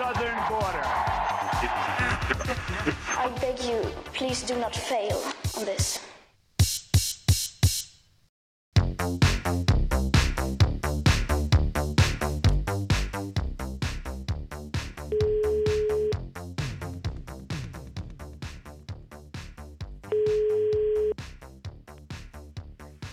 [0.00, 0.86] southern border.
[3.24, 3.80] I beg you,
[4.14, 5.20] please do not fail
[5.58, 6.00] on this.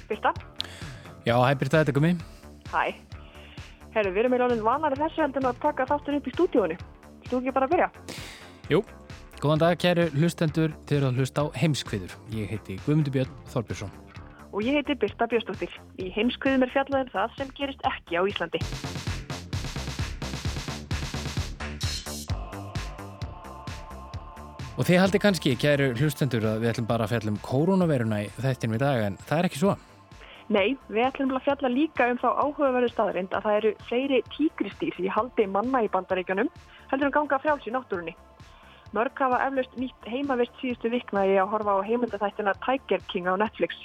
[0.08, 0.32] Birta?
[1.26, 2.24] Já, hæ Birta, þetta er komið.
[2.72, 3.07] Hæ.
[3.98, 6.76] Herru, við erum í ráðin vanari þessu heldur að taka þáttur upp í stúdíónu.
[7.26, 7.88] Þú ekki bara að byrja?
[8.70, 8.82] Jú,
[9.42, 12.14] góðan dag kæru hlustendur þegar að hlusta á heimskviður.
[12.36, 13.96] Ég heiti Guðmundur Björn Þorbjörnsson.
[14.54, 15.74] Og ég heiti Birta Björnsdóttir.
[15.98, 18.62] Í heimskviðum er fjallaðin það sem gerist ekki á Íslandi.
[24.78, 28.34] Og þið haldi kannski, kæru hlustendur, að við ætlum bara að fjalla um koronaviruna í
[28.38, 29.80] þættinum í dag, en það er ekki svo.
[30.48, 35.00] Nei, við ætlum að fjalla líka um þá áhugaverðu staðarind að það eru fleiri tígristýr
[35.04, 36.48] í haldi manna í bandaríkjunum
[36.92, 38.14] heldur en ganga frjáls í náttúrunni.
[38.96, 43.36] Mörg hafa eflaust nýtt heimavist síðustu vikna í að horfa á heimildathættina Tiger King á
[43.36, 43.76] Netflix.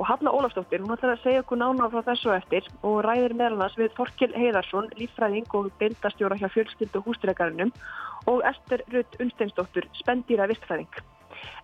[0.00, 3.78] Og Halla Ólafsdóttir, hún ætlar að segja okkur nána frá þessu eftir og ræðir meðalans
[3.78, 7.70] við Þorkil Heiðarsson, líffræðing og bildastjóra hjá fjölskyldu hústreikarinnum
[8.26, 11.02] og Ester Rutt Unsteinsdóttur, spendýra vistfræðing.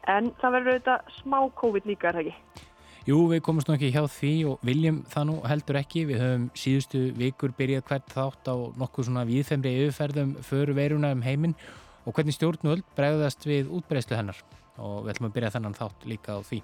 [0.06, 2.67] En það verður auðvitað smá COVID líka, er það ekki?
[3.08, 6.02] Jú, við komumst nú ekki hjá því og viljum það nú heldur ekki.
[6.10, 11.22] Við höfum síðustu vikur byrjað hvert þátt á nokkuð svona viðfemri yfirferðum för veiruna um
[11.24, 11.54] heiminn
[12.04, 14.42] og hvernig stjórnvöld bregðast við útbreyslu hennar
[14.76, 16.60] og við ætlum að byrja þennan þátt líka á því.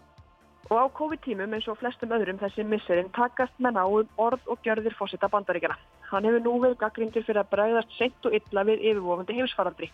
[0.68, 4.60] Og á COVID-tímum eins og flestum öðrum þessi misserinn takast menn á um orð og
[4.68, 5.80] gjörðir fósita bandaríkjana.
[6.12, 9.88] Hann hefur nú verið gaggrindur fyrir að bregðast sent og illa við yfirvofandi heimsfaraldri.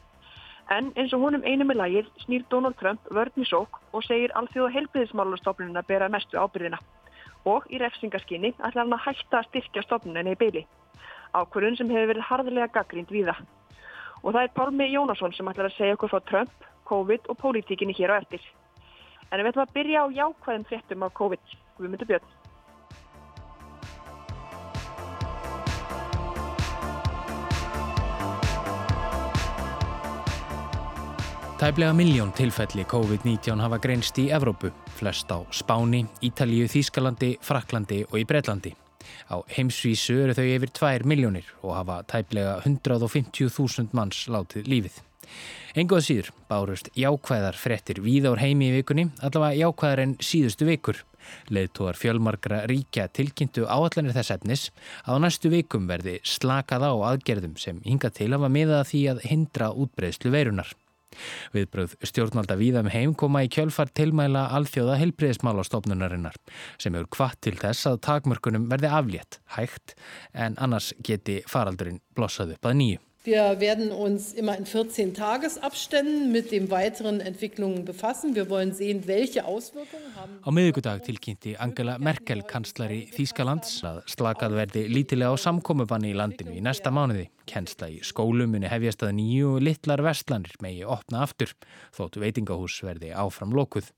[0.71, 4.31] En eins og honum einum í lagið snýr Donald Trump vörn í sók og segir
[4.39, 6.79] alþjóða heilbriðismálarstofnunina bera mestu ábyrðina.
[7.51, 10.63] Og í refsingaskinni ætlar hann að hætta að styrkja stofnunina í byli.
[11.35, 13.43] Ákvörðun sem hefur verið harðilega gaggrind við það.
[14.23, 17.97] Og það er Pálmi Jónasson sem ætlar að segja okkur frá Trump, COVID og pólitíkinni
[17.99, 18.45] hér á eftir.
[19.31, 21.57] En við ætlum að byrja á jákvæðum fréttum af COVID.
[21.81, 22.40] Við myndum björn.
[31.61, 38.17] Tæplega miljón tilfelli COVID-19 hafa greinst í Evrópu, flest á Spáni, Ítalíu, Þýskalandi, Fraklandi og
[38.17, 38.73] í Breitlandi.
[39.29, 44.97] Á heimsvísu eru þau yfir 2 miljónir og hafa tæplega 150.000 manns látið lífið.
[45.77, 51.05] Engoða síður bárust jákvæðar frettir víða úr heimi í vikunni, allavega jákvæðar en síðustu vikur.
[51.53, 54.71] Leðtúar fjölmarkra ríkja tilkynntu áallanir þess efnis
[55.05, 59.09] að á næstu vikum verði slakað á aðgerðum sem hinga til að var miða því
[59.13, 60.73] að hindra útbreyðslu veirunar.
[61.55, 66.39] Viðbröð stjórnvalda víðam um heim koma í kjölfar tilmæla alþjóða helbriðismálastofnunarinnar
[66.79, 69.97] sem hefur kvart til þess að takmörkunum verði aflétt, hægt,
[70.33, 73.05] en annars geti faraldurinn blossað upp að nýju.
[73.23, 78.35] Wir werden uns immer in 14 Tagesabständen mit den weiteren Entwicklungen befassen.
[78.35, 80.39] Wir wollen sehen, welche Auswirkungen haben.
[80.41, 86.57] Á miðugudag tilkynnti Angela Merkel, kanslari Þýskalands, að slakað verði lítilega á samkomubanni í landinu
[86.57, 87.29] í næsta mánuði.
[87.45, 91.53] Kennsla í skólum muni hefjast að nýju litlar vestlanir megi opna aftur,
[91.93, 93.93] þóttu veitingahús verði áfram lokuð.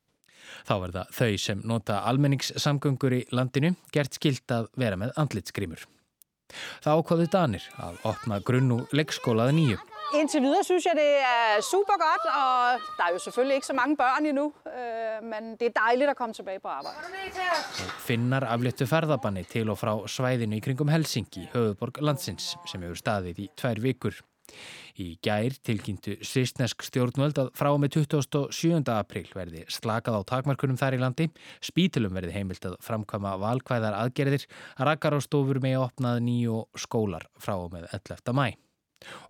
[0.67, 5.87] Þá verða þau sem nota almenningssamgöngur í landinu gert skilt að vera með andlitskrimur.
[6.85, 9.81] Það ákvaðu Danir að opna grunn og leikskólaði nýju.
[10.13, 13.77] Indtil videre synes jeg, det er super godt, og der er jo selvfølgelig ikke så
[13.77, 16.97] mange børn endnu, øh, men det er dejligt at komme tilbage på arbejde.
[18.05, 23.41] Finnar afléttu ferðabanni til og frá svæðinu í kringum Helsingi, höfuborg landsins, sem hefur staðið
[23.47, 24.21] í tvær vikur.
[25.01, 28.83] Í gær tilkynntu svisnesk stjórnvöld að frá með 27.
[28.93, 31.29] april verði slakað á takmarkunum þar í landi,
[31.65, 34.45] spítilum verði heimilt að framkvæma valkvæðar aðgerðir,
[34.77, 38.37] rakkarastofur með opnað nýju skólar frá með 11.
[38.37, 38.47] mæ.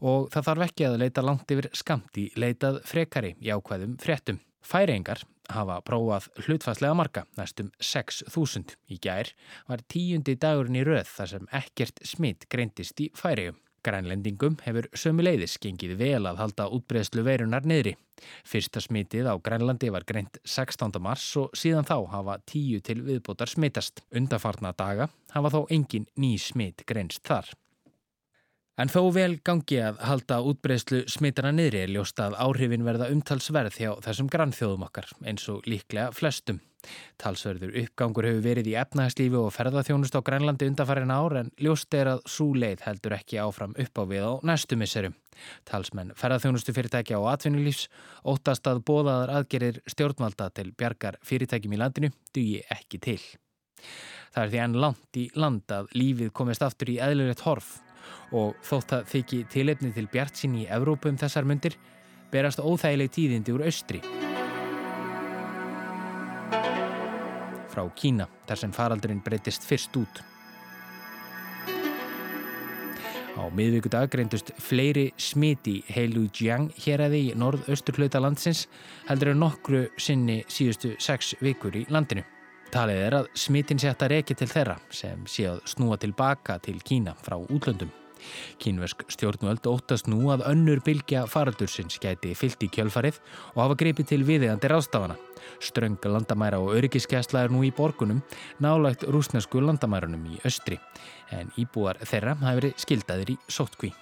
[0.05, 4.43] Og það þarf ekki að leita langt yfir skamt í leitað frekari í ákvæðum fréttum.
[4.63, 9.33] Færingar hafa prófað hlutfæslega marga, næstum 6.000 í gær,
[9.67, 13.59] var tíundi dagurinn í röð þar sem ekkert smitt greintist í færium.
[13.83, 17.97] Grænlendingum hefur sömuleiðis gengið vel að halda útbreðslu veirunar niðri.
[18.47, 20.95] Fyrsta smitið á Grænlandi var greint 16.
[21.03, 24.05] mars og síðan þá hafa tíu til viðbótar smitast.
[24.15, 27.51] Undarfarna daga hafa þó engin ný smit greinst þar.
[28.81, 33.77] En þó vel gangi að halda útbreyslu smitana niðri er ljóst að áhrifin verða umtalsverð
[33.83, 36.63] hjá þessum grannþjóðum okkar eins og líklega flestum.
[37.21, 42.11] Talsverður uppgangur hefur verið í efnahagslífi og ferðarþjónust á Grænlandi undanfærin ár en ljóst er
[42.15, 45.15] að svo leið heldur ekki áfram upp á við á næstu misserum.
[45.69, 47.87] Talsmenn ferðarþjónustu fyrirtækja og atvinnulífs
[48.29, 53.21] óttast að bóðaðar aðgerir stjórnvalda til bjargar fyrirtækjum í landinu dugi ekki til.
[54.33, 57.79] Það er því enn langt í land að lífið komist aftur í eðlurett horf
[58.33, 61.77] og þótt að þykji tilefni til bjart sín í Evrópu um þessar myndir
[62.33, 64.01] berast óþægileg tíðindi úr austri.
[67.73, 70.21] Frá Kína, þar sem faraldurinn breytist fyrst út.
[73.33, 78.67] Á miðvíkudag greindust fleiri smiti heilu Jiang hér aði í norð-austur hluta landsins
[79.09, 82.27] heldur en nokkru sinni síðustu sex vikur í landinu.
[82.73, 86.79] Talið er að smitin sé að reyki til þeirra sem sé að snúa tilbaka til
[86.85, 88.02] Kína frá útlöndum.
[88.63, 93.21] Kínversk stjórnvöld óttast nú að önnur bylgja faraldursins gæti fyllt í kjölfarið
[93.55, 95.17] og hafa greipið til viðegandi ráðstafana.
[95.63, 98.23] Strönga landamæra og öryggiskesla er nú í borgunum,
[98.63, 100.79] nálægt rúsnesku landamærunum í östri,
[101.31, 103.93] en íbúar þeirra hafi verið skildaðir í sótkví.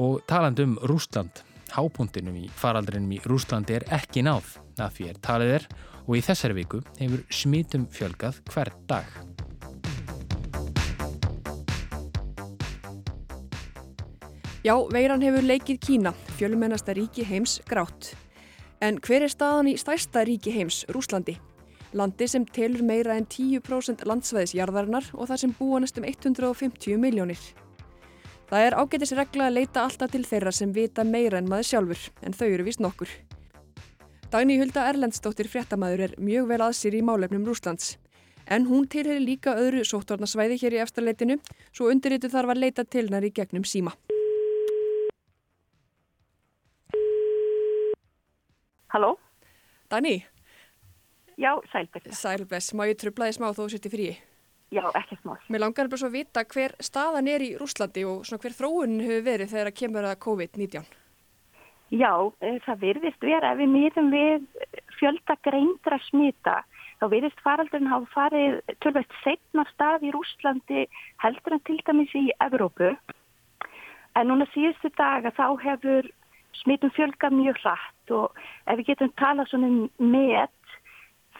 [0.00, 1.42] Og taland um Rúsland,
[1.74, 5.68] hápuntinum í faraldrinum í Rúslandi er ekki náð, að því er talið er
[6.04, 9.08] og í þessari viku hefur smitum fjölgað hver dag.
[14.64, 18.14] Já, veiran hefur leikið Kína, fjölumennasta ríki heims, grátt.
[18.80, 21.34] En hver er staðan í stærsta ríki heims, Rúslandi?
[21.92, 27.42] Landi sem telur meira en 10% landsvæðisjarðarinnar og það sem búa næstum 150 miljónir.
[28.48, 32.08] Það er ágætis regla að leita alltaf til þeirra sem vita meira en maður sjálfur,
[32.24, 33.12] en þau eru vist nokkur.
[34.32, 37.98] Dagný Hulda Erlendstóttir fréttamaður er mjög vel að sér í málefnum Rúslands.
[38.48, 43.10] En hún tilheri líka öðru sóttvarnasvæði hér í eftirleitinu, svo undirritu þarf að leita til
[43.10, 43.92] hennar í gegnum síma.
[48.94, 49.18] Halló?
[49.90, 50.24] Dani?
[51.36, 52.14] Já, sælbess.
[52.14, 54.04] Sælbess, má ég trublaði smá þó sér til frí?
[54.70, 55.32] Já, ekki smá.
[55.50, 59.02] Mér langar bara svo að vita hver staðan er í Rúslandi og svona hver þróunin
[59.02, 60.86] hefur verið þegar að kemur að COVID-19.
[61.90, 64.46] Já, eh, það virðist vera ef við miðum við
[65.00, 66.56] fjölda greindra smita
[67.02, 70.86] þá virðist faraldurinn hafa farið tölvægt setna stað í Rúslandi
[71.18, 72.94] heldur en til dæmis í Evrópu.
[74.14, 76.10] En núna síðustu daga þá hefur
[76.62, 77.58] smitum fjölga mjög
[78.04, 78.36] hratt og
[78.66, 80.50] ef við getum talað svona um met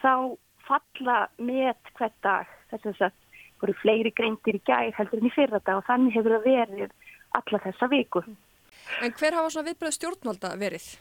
[0.00, 3.12] þá falla met hver dag þess að
[3.60, 6.90] voru fleiri greintir í gæð heldur en í fyrra dag og þannig hefur það verið
[7.34, 8.22] alla þessa viku.
[9.02, 10.98] En hver hafa svona viðbröð stjórnvalda verið?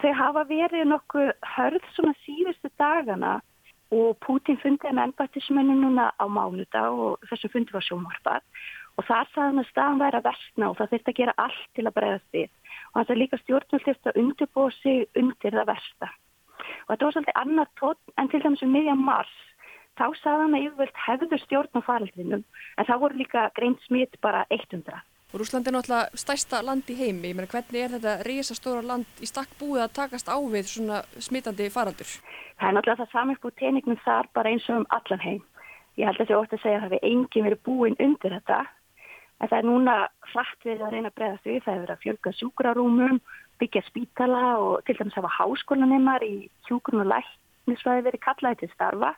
[0.00, 3.40] Þau hafa verið nokkuð hörð svona síðustu dagana
[3.94, 8.42] og Putin fundið með ennbættismennum núna á mánudag og þessum fundið var sjómarpað
[8.94, 11.86] og þar sagðan að staðan væri að versna og það þurfti að gera allt til
[11.86, 12.50] að bregðast við
[12.94, 16.10] og þannig að líka stjórnvöld þurfti að undirbúa sig undir það versta.
[16.84, 19.34] Og þetta var svolítið annar tótt en til dæmis um miðjan mars.
[19.98, 22.44] Þá sagðan að yfirvöld hefður stjórn á faraldrinum
[22.78, 25.02] en þá voru líka greint smitt bara 100.
[25.34, 27.32] Og Rúsland er náttúrulega stærsta land í heimi.
[27.32, 31.00] Ég meina hvernig er þetta risastóra land í stakk búið að takast á við svona
[31.18, 32.12] smittandi faraldur?
[32.60, 35.42] Það er náttúrulega það saman búið teiningnum þar bara eins og um allan heim.
[35.98, 38.36] Ég held að það er ótt að segja að það hefur enginn verið búin undir
[38.38, 38.60] þetta
[39.44, 39.94] En það er núna
[40.32, 41.58] hratt við að reyna að breyðast við.
[41.66, 43.18] Það er að fjölga sjúkrarúmum,
[43.60, 49.10] byggja spítala og til dæmis hafa háskólanemar í sjúkrun og læknisvæði verið kallaði til starfa.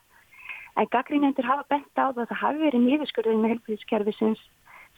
[0.75, 4.43] En gaggrínendur hafa bent á það að það hafi verið nýðiskurðin með helbriðskerfisins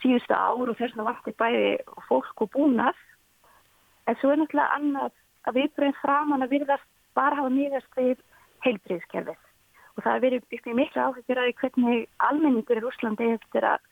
[0.01, 1.69] síðustu ár og þess að vakti bæði
[2.09, 3.05] fólk og búnað.
[4.09, 5.13] En svo er náttúrulega annað
[5.45, 8.25] að viðbröðin framann að virðast bara hafa nýðast við
[8.65, 9.45] helbriðskerfis.
[9.93, 13.88] Og það er verið miklu áhugir að hvernig almenningur í Úslandi eftir að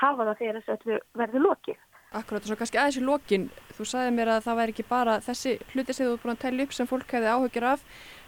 [0.00, 1.82] hafa það þegar þessu verður lokið.
[2.16, 5.16] Akkurát og svo kannski aðeins í lokin, þú sagði mér að það væri ekki bara
[5.24, 7.82] þessi hluti sem þú er búin að tella upp sem fólk hefði áhugjur af,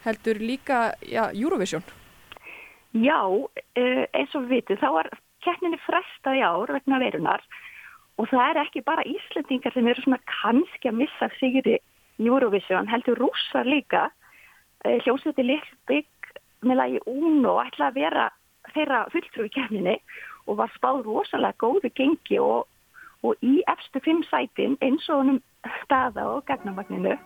[0.05, 1.85] heldur líka já, Eurovision?
[2.93, 3.21] Já,
[3.79, 5.11] eh, eins og við vitum, þá var
[5.45, 7.45] keppninni frestað í ár vegna verunar
[8.19, 11.79] og það er ekki bara Íslandingar sem eru svona kannski að missa sigri
[12.19, 14.11] Eurovision, heldur rússar líka,
[14.85, 16.33] eh, hljómsveiti Lillbygg
[16.67, 18.31] með lagi Uno ætla að vera
[18.75, 22.67] þeirra fulltrú í keppninni og var spáð rosalega góðu gengi og,
[23.23, 25.43] og í efstu fimm sætin eins og honum
[25.85, 27.17] staða og gagnamagninu.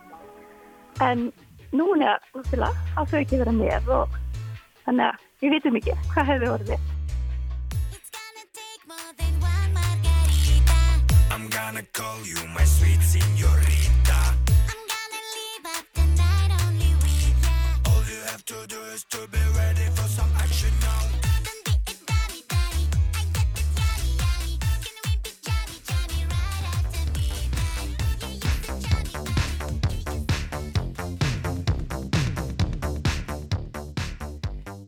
[1.01, 1.31] En
[1.71, 2.19] nú er
[2.51, 4.17] það að þau ekki vera með og
[4.85, 6.91] þannig að við vitum ekki hvað hefur orðið.
[11.33, 14.19] I'm gonna call you my sweet señorita
[14.69, 17.57] I'm gonna leave up the night only with ya
[17.89, 20.02] All you have to do is to be ready for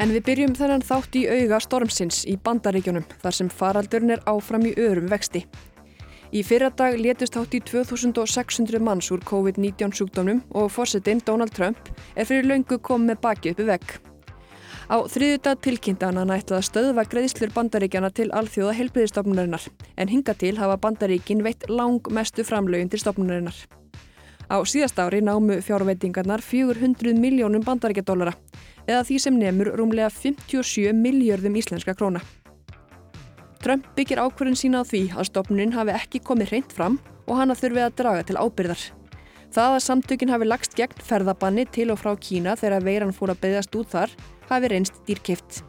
[0.05, 4.67] En við byrjum þennan þátt í auga stormsins í bandaríkjunum þar sem faraldurinn er áfram
[4.69, 5.39] í örum vexti.
[6.29, 12.29] Í fyrradag létust hátt í 2600 manns úr COVID-19 sjúkdómnum og fórsetin Donald Trump er
[12.29, 13.95] fyrir laungu komið baki uppi vegg.
[14.93, 19.65] Á þriðudag tilkynntan hann ætlaði að stöðva greiðslur bandaríkjana til alþjóða helbriðistofnunarinnar
[19.97, 23.57] en hinga til hafa bandaríkin veitt lang mestu framlögin til stofnunarinnar.
[24.53, 28.37] Á síðast ári námu fjárveitingarnar 400 miljónum bandaríkjadólara
[28.87, 32.21] eða því sem nefnur rúmlega 57 miljörðum íslenska króna.
[33.65, 37.55] Trump byggir ákverðin sína á því að stopnunin hafi ekki komið hreint fram og hana
[37.57, 38.81] þurfi að draga til ábyrðar.
[39.55, 43.41] Það að samtökin hafi lagst gegn ferðabanni til og frá Kína þegar veiran fór að
[43.45, 44.13] beðast út þar
[44.49, 45.63] hafi reynst dýrkift.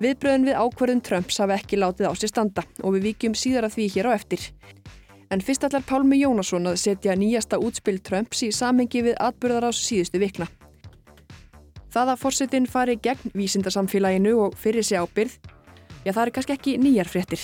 [0.00, 3.78] Viðbröðin við ákverðin Trumps hafi ekki látið á sér standa og við vikjum síðar að
[3.78, 4.44] því hér á eftir.
[5.32, 9.80] En fyrst allar Pálmi Jónasson að setja nýjasta útspill Trumps í samengi við atbyrðar ás
[9.82, 10.46] síðustu vikna.
[11.96, 15.38] Það að fórsetin fari gegn vísindarsamfélaginu og fyrir sig ábyrð
[16.04, 17.40] Já, það eru kannski ekki nýjar fréttir.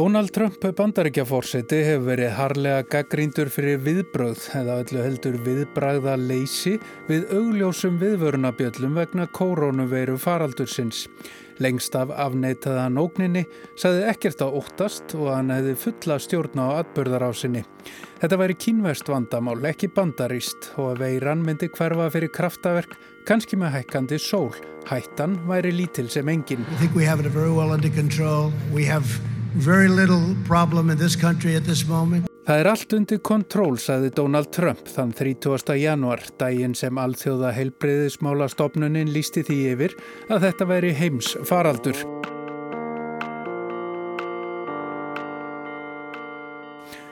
[0.00, 7.26] Donald Trump bandaríkjafórseti hefur verið harlega gaggríndur fyrir viðbröð eða öllu heldur viðbragða leysi við
[7.36, 11.02] augljósum viðvörunabjöllum vegna koronaveiru faraldursins.
[11.60, 13.42] Lengst af afneitaða nógninni
[13.76, 17.66] sagði ekkert á óttast og hann hefði fulla stjórn á atbörðarásinni.
[18.22, 22.96] Þetta væri kínvest vandamál, ekki bandarist og að veiran myndi hverfa fyrir kraftaverk,
[23.28, 24.54] kannski með hækkandi sól.
[24.88, 26.64] Hættan væri lítil sem engin.
[26.72, 28.48] I think we have it very well under control.
[28.72, 29.04] We have
[32.46, 35.74] Það er allt undir kontról, sagði Donald Trump þann 30.
[35.74, 39.96] januar, daginn sem alþjóða heilbreyðismála stopnunin lísti því yfir
[40.30, 41.98] að þetta væri heims faraldur.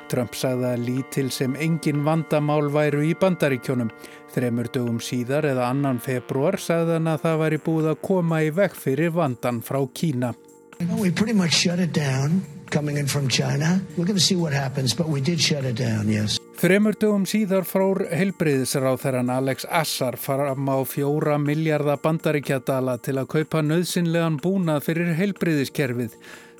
[0.08, 3.90] Trump sagði að lítil sem engin vandamál væru í bandaríkjónum.
[4.30, 8.54] Þremur dögum síðar eða annan februar sagði hann að það væri búið að koma í
[8.54, 10.36] vekk fyrir vandan frá Kína.
[10.80, 13.80] We pretty much shut it down coming in from China.
[13.96, 16.38] We're going to see what happens, but we did shut it down, yes.
[16.58, 23.62] Fremur dögum síðar frór helbreyðisráþæran Alex Assar fram á fjóra miljardar bandaríkjadala til að kaupa
[23.62, 26.16] nöðsynlegan búnað fyrir helbreyðiskerfið.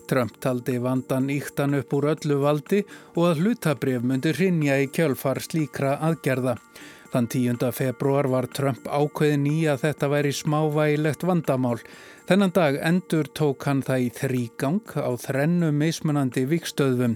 [0.09, 2.85] Trump taldi vandan íktan upp úr öllu valdi
[3.15, 6.57] og að hlutabref myndi hrinja í kjölfar slíkra aðgerða.
[7.09, 7.63] Þann 10.
[7.73, 11.79] februar var Trump ákveðin í að þetta væri smávægilegt vandamál.
[12.29, 17.15] Þennan dag endur tók hann það í þrýgang á þrennu mismunandi vikstöðum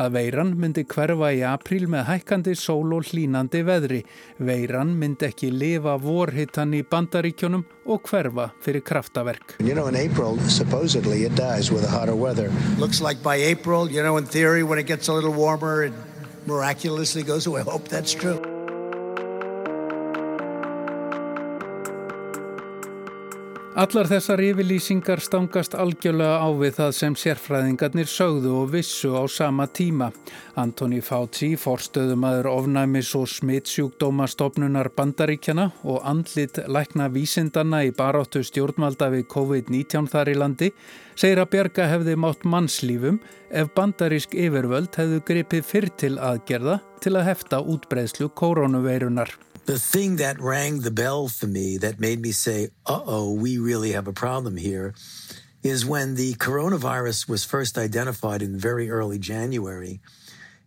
[0.00, 4.00] að veiran myndi hverfa í april með hækkandi sól og hlínandi veðri.
[4.40, 9.58] Veiran myndi ekki lifa vorhittan í bandaríkjónum og hverfa fyrir kraftaverk.
[9.60, 12.50] You know in April supposedly it dies with the hotter weather.
[12.78, 15.92] Looks like by April, you know in theory when it gets a little warmer it
[16.46, 17.60] miraculously goes away.
[17.60, 18.53] I hope that's true.
[23.74, 29.64] Allar þessar yfirlýsingar stangast algjörlega á við það sem sérfræðingarnir sögðu og vissu á sama
[29.66, 30.12] tíma.
[30.62, 39.08] Antoni Fauci, forstöðumadur ofnæmis og smittsjúkdóma stopnunar bandaríkjana og andlit lækna vísindanna í baráttu stjórnvalda
[39.10, 40.68] við COVID-19 þar í landi,
[41.18, 43.18] segir að Björga hefði mátt mannslífum
[43.50, 49.34] ef bandarísk yfirvöld hefðu gripið fyrr til aðgerða til að hefta útbreðslu koronaveirunar.
[49.66, 53.58] The thing that rang the bell for me that made me say, uh oh, we
[53.58, 54.94] really have a problem here
[55.62, 60.00] is when the coronavirus was first identified in very early January.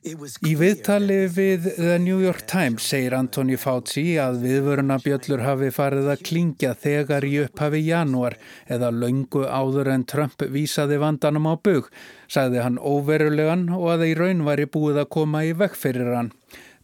[0.08, 6.22] Í viðtali við The New York Times segir Antoni Fauci að viðvörunabjöllur hafi farið að
[6.30, 8.38] klingja þegar í upphafi janúar
[8.72, 11.90] eða laungu áður en Trump vísaði vandanum á bug,
[12.32, 16.32] sagði hann óverulegan og að í raun væri búið að koma í vekk fyrir hann.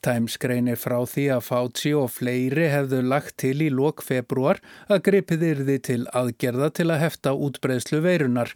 [0.04, 4.60] Times greinir frá því að Fauci og fleiri hefðu lagt til í lok februar
[4.92, 8.52] að gripið yrði til aðgerða til að hefta útbreðslu veirunar.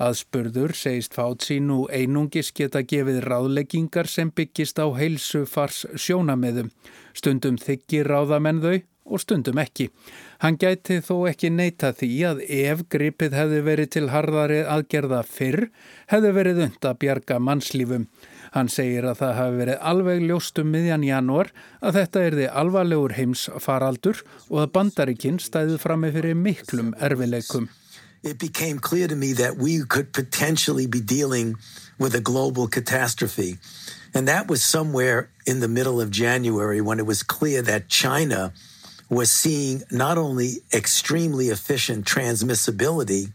[0.00, 6.72] Aðspurður segist Fauci nú einungis geta gefið ráðleggingar sem byggist á heilsu fars sjónameðum.
[7.16, 8.76] Stundum þykir ráðamenn þau
[9.06, 9.90] og stundum ekki.
[10.42, 15.68] Hann gæti þó ekki neyta því að ef gripið hefði verið til harðari aðgerða fyrr,
[16.12, 18.08] hefði verið und að bjarga mannslífum.
[18.56, 21.50] Hann segir að það hafi verið alveg ljóst um miðjan janúar
[21.84, 27.66] að þetta er því alvarlegur heimsfaraldur og að bandarikinn stæði fram með fyrir miklum erfileikum.
[28.22, 31.56] It became clear to me that we could potentially be dealing
[31.98, 33.58] with a global catastrophe.
[34.14, 38.54] And that was somewhere in the middle of January when it was clear that China
[39.10, 43.32] was seeing not only extremely efficient transmissibility,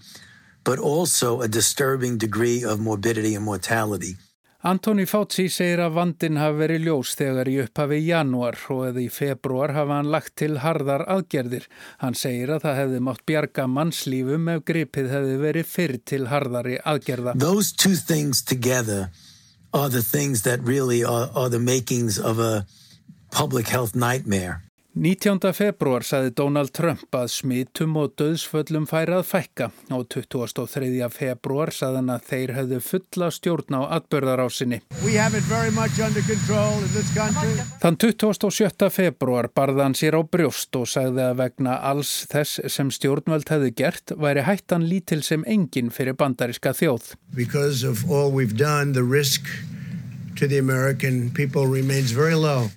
[0.64, 4.16] but also a disturbing degree of morbidity and mortality.
[4.62, 9.08] Antoni Fauci segir að vandin hafi verið ljós þegar í upphafi janúar og eða í
[9.10, 11.66] februar hafa hann lagt til harðar aðgerðir.
[12.04, 16.78] Hann segir að það hefði mátt bjarga mannslífum ef gripið hefði verið fyrr til harðari
[16.94, 17.34] aðgerða.
[17.42, 19.10] Those two things together
[19.74, 22.68] are the things that really are, are the makings of a
[23.32, 24.62] public health nightmare.
[24.94, 25.54] 19.
[25.56, 30.90] februar saði Donald Trump að smitum og döðsföllum færi að fækka og 23.
[31.16, 34.82] februar saði hann að þeir hefðu fulla stjórn á atbörðarásinni.
[37.86, 38.90] Þann 27.
[38.92, 43.72] februar barði hann sér á brjóst og sagði að vegna alls þess sem stjórnvöld hefðu
[43.72, 47.14] gert væri hættan lítil sem engin fyrir bandariska þjóð.
[47.32, 49.48] Because of all we've done, the risk
[50.36, 52.68] to the American people remains very low.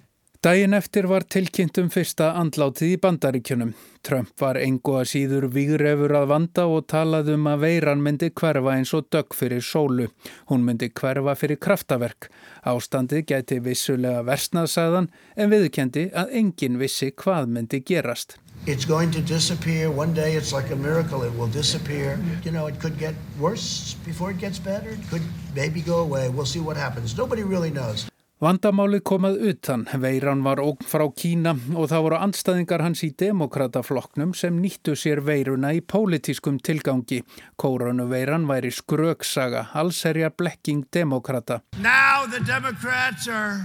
[0.44, 3.70] Dæin eftir var tilkynnt um fyrsta andlátið í bandaríkjunum.
[4.04, 8.74] Trump var engu að síður výrefur að vanda og talaði um að veiran myndi hverfa
[8.74, 10.10] eins og dögg fyrir sólu.
[10.52, 12.28] Hún myndi hverfa fyrir kraftaverk.
[12.60, 18.36] Ástandið gæti vissulega versnaðsæðan en viðkendi að engin vissi hvað myndi gerast.
[18.66, 19.90] It's going to disappear.
[19.90, 21.22] One day it's like a miracle.
[21.24, 22.18] It will disappear.
[22.44, 24.90] You know, it could get worse before it gets better.
[24.90, 25.24] It could
[25.56, 26.28] maybe go away.
[26.28, 27.16] We'll see what happens.
[27.16, 28.10] Nobody really knows.
[28.44, 34.34] Vandamálið komað utan, veiran var ógn frá Kína og það voru anstæðingar hans í demokrataflokknum
[34.36, 37.22] sem nýttu sér veiruna í pólitískum tilgangi.
[37.56, 41.62] Kóranuveiran væri skröksaga, allserja blekking demokrata.
[41.80, 43.64] Now the Democrats are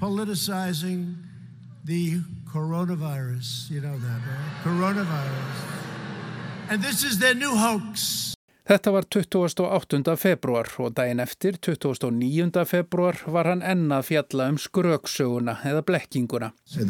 [0.00, 1.14] politicizing
[1.84, 2.18] the
[2.50, 3.70] coronavirus.
[3.70, 4.64] You know that, right?
[4.64, 5.62] Coronavirus.
[6.70, 8.27] And this is their new hoax.
[8.68, 10.16] Þetta var 28.
[10.20, 12.66] februar og daginn eftir, 29.
[12.68, 16.50] februar, var hann enna fjalla um skröksöguna eða blekkinguna.
[16.66, 16.84] So.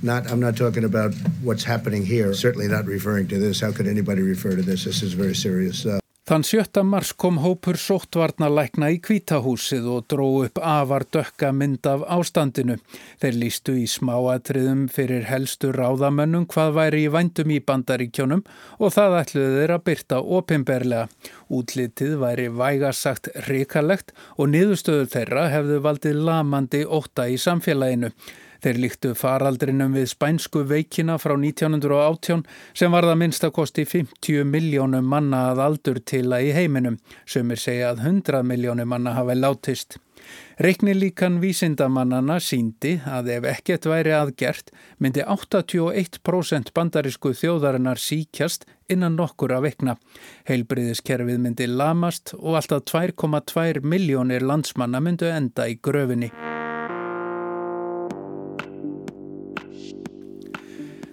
[0.00, 2.32] Not, I'm not talking about what's happening here.
[2.34, 3.60] Certainly not referring to this.
[3.60, 4.84] How could anybody refer to this?
[4.84, 5.84] This is very serious.
[5.84, 6.82] Uh, Þann 7.
[6.84, 12.74] mars kom hópur sóttvarnalækna í kvítahúsið og dró upp afar dökka mynd af ástandinu.
[13.22, 18.42] Þeir lístu í smáatriðum fyrir helstu ráðamönnum hvað væri í vændum í bandaríkjónum
[18.76, 21.06] og það ætluði þeir að byrta opimberlega.
[21.48, 28.12] Útlitið væri vægasagt rikalegt og niðurstöður þeirra hefðu valdið lamandi óta í samfélaginu.
[28.64, 32.42] Þeir líktu faraldrinum við spænsku veikina frá 1918
[32.74, 37.92] sem var það minnstakosti 50 miljónum manna að aldur til að í heiminum, sömur segja
[37.92, 40.00] að 100 miljónum manna hafa látist.
[40.58, 49.54] Reyknilíkan vísindamannana síndi að ef ekkert væri aðgert myndi 81% bandarísku þjóðarinnar síkjast innan nokkur
[49.54, 49.96] að vekna.
[50.50, 56.32] Heilbriðiskerfið myndi lamast og alltaf 2,2 miljónir landsmanna myndu enda í gröfinni.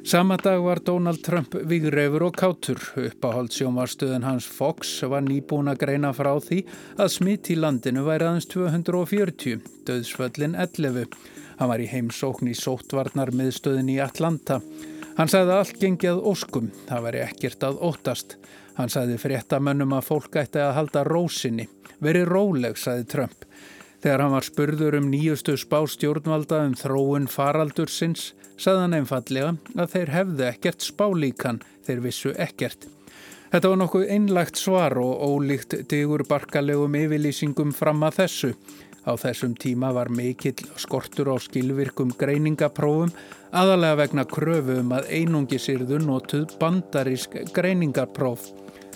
[0.05, 2.77] Sama dag var Donald Trump vigreifur og kátur.
[2.93, 6.59] Uppáhaldsjónvarstöðun hans Fox var nýbúin að greina frá því
[7.01, 11.17] að smitt í landinu væri aðeins 240, döðsföllin 11.
[11.57, 14.59] Hann var í heimsókn í sóttvarnar miðstöðin í Atlanta.
[15.17, 18.37] Hann sagði allt gengið óskum, það væri ekkert að óttast.
[18.77, 21.65] Hann sagði fréttamönnum að fólk ætti að halda rósinni.
[21.97, 23.49] Veri róleg, sagði Trump.
[24.05, 30.43] Þegar hann var spurður um nýjustu spástjórnvalda um þróun faraldursins, saðan einfallega að þeir hefðu
[30.45, 32.85] ekkert spálíkan, þeir vissu ekkert.
[33.49, 38.51] Þetta var nokkuð einlagt svar og ólíkt digur barkalegum yfirlýsingum fram að þessu.
[39.09, 43.09] Á þessum tíma var mikill skortur á skilvirkum greiningaprófum
[43.57, 48.51] aðalega vegna kröfum að einungi sýrðu notuð bandarísk greiningapróf.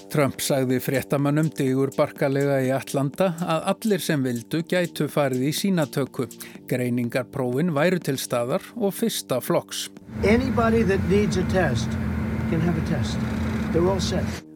[0.10, 6.26] Trump sagði fréttamannum digur barkalega í Atlanta að allir sem vildu gætu farið í sínatöku.
[6.69, 9.88] Greiningarprófin væru til staðar og fyrsta flokks.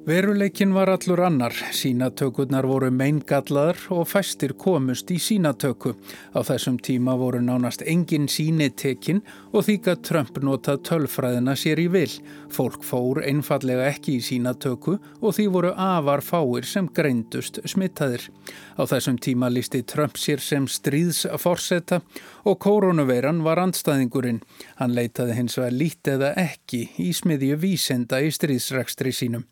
[0.04, 5.94] Veruleikin var allur annar, sínatökurnar voru meingallaðar og fæstir komust í sínatöku.
[6.36, 9.22] Á þessum tíma voru nánast engin síni tekin
[9.54, 12.12] og því að Trump notað tölfræðina sér í vil.
[12.52, 18.28] Fólk fór einfallega ekki í sínatöku og því voru afar fáir sem greindust smittaðir.
[18.76, 22.02] Á þessum tíma listi Trump sér sem stríðsforsetta
[22.44, 24.44] og koronaveiran var andstæðingurinn.
[24.84, 29.48] Hann leitaði hins vegar lítið eða ekki í smiðju vísenda í stríðsrekstri sínum.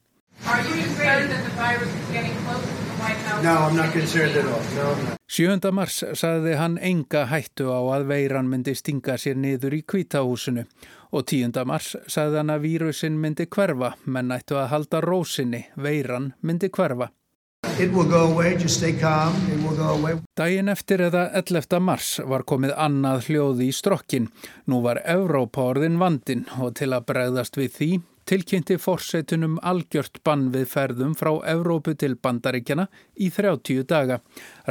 [0.48, 3.44] Are you concerned that the virus is getting close to the White House?
[3.44, 4.64] No, I'm not concerned at all.
[4.76, 5.18] No, I'm not.
[5.32, 5.72] 7.
[5.72, 10.66] mars sagði hann enga hættu á að veiran myndi stinga sér niður í kvítahúsinu
[11.16, 11.62] og 10.
[11.70, 17.14] mars sagði hann að vírusin myndi hverfa menn ættu að halda rósinni, veiran myndi hverfa.
[20.42, 21.80] Dæin eftir eða 11.
[21.80, 24.28] mars var komið annað hljóði í strokkin.
[24.68, 27.92] Nú var Evrópa orðin vandin og til að bregðast við því
[28.32, 32.86] tilkynnti fórsetunum algjört bann við ferðum frá Evrópu til bandaríkjana
[33.20, 34.22] í 30 daga.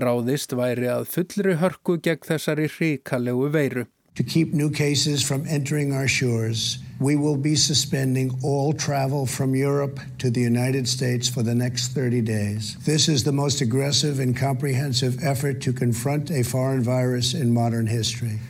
[0.00, 3.84] Ráðist væri að fullri hörku gegn þessari hrikalegu veiru.
[4.16, 9.54] To keep new cases from entering our shores, we will be suspending all travel from
[9.54, 12.76] Europe to the United States for the next 30 days.
[12.84, 17.86] This is the most aggressive and comprehensive effort to confront a foreign virus in modern
[17.86, 18.40] history.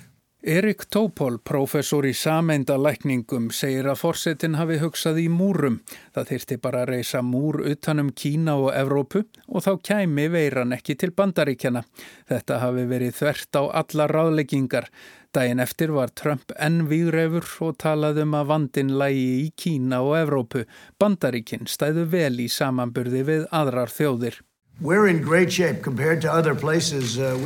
[0.42, 5.76] Erik Topol, professor í sameindalækningum, segir að forsetin hafi hugsað í múrum.
[6.16, 10.96] Það þyrti bara að reysa múr utanum Kína og Evrópu og þá kæmi veiran ekki
[10.96, 11.85] til bandaríkjana.
[12.33, 14.88] Þetta hafi verið þvert á alla ráðleggingar.
[15.29, 20.22] Dæin eftir var Trump enn výrefur og talaði um að vandin lægi í Kína og
[20.24, 20.64] Evrópu.
[20.96, 24.40] Bandaríkin stæðu vel í samanburði við aðrar þjóðir.
[26.59, 27.19] Places.
[27.19, 27.37] Uh,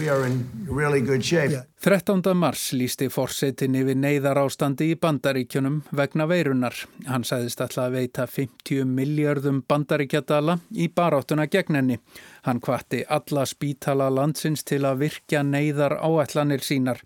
[0.69, 1.51] really good shape.
[1.51, 1.63] Yeah.
[1.81, 2.23] 13.
[2.37, 6.77] mars lísti fórsetin yfir neyðar ástandi í bandaríkjunum vegna veirunar.
[7.11, 11.99] Hann sæðist alltaf að veita 50 miljardum bandaríkjadala í baráttuna gegn henni.
[12.47, 17.03] Hann kvatti alla spítala landsins til að virkja neyðar áætlanir sínar.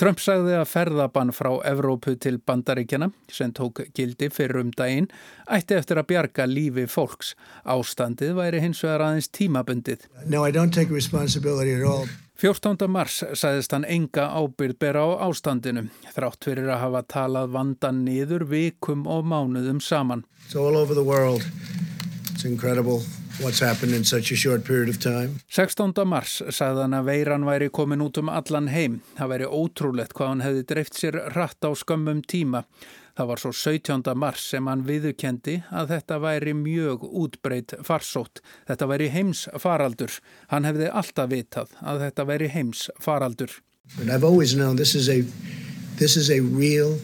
[0.00, 5.10] Trump sagði að ferðabann frá Evrópu til bandaríkjana, sem tók gildi fyrir um daginn,
[5.50, 7.34] ætti eftir að bjarga lífi fólks.
[7.68, 10.08] Ástandið væri hins vegar aðeins tímabundið.
[10.26, 10.44] No,
[12.42, 12.88] 14.
[12.90, 18.48] mars sagðist hann enga ábyrð bera á ástandinu, þrátt fyrir að hafa talað vandan niður
[18.50, 20.24] vikum og mánuðum saman.
[20.46, 21.46] It's all over the world.
[22.34, 23.04] It's incredible.
[25.48, 26.04] 16.
[26.04, 28.98] mars sagði hann að veiran væri komin út um allan heim.
[29.16, 32.64] Það væri ótrúlegt hvað hann hefði dreift sér rætt á skömmum tíma.
[33.16, 34.12] Það var svo 17.
[34.16, 38.44] mars sem hann viðukendi að þetta væri mjög útbreyt farsótt.
[38.68, 40.20] Þetta væri heims faraldur.
[40.52, 43.58] Hann hefði alltaf vitað að þetta væri heims faraldur.
[44.76, 45.24] This is a,
[45.96, 46.98] this is a real,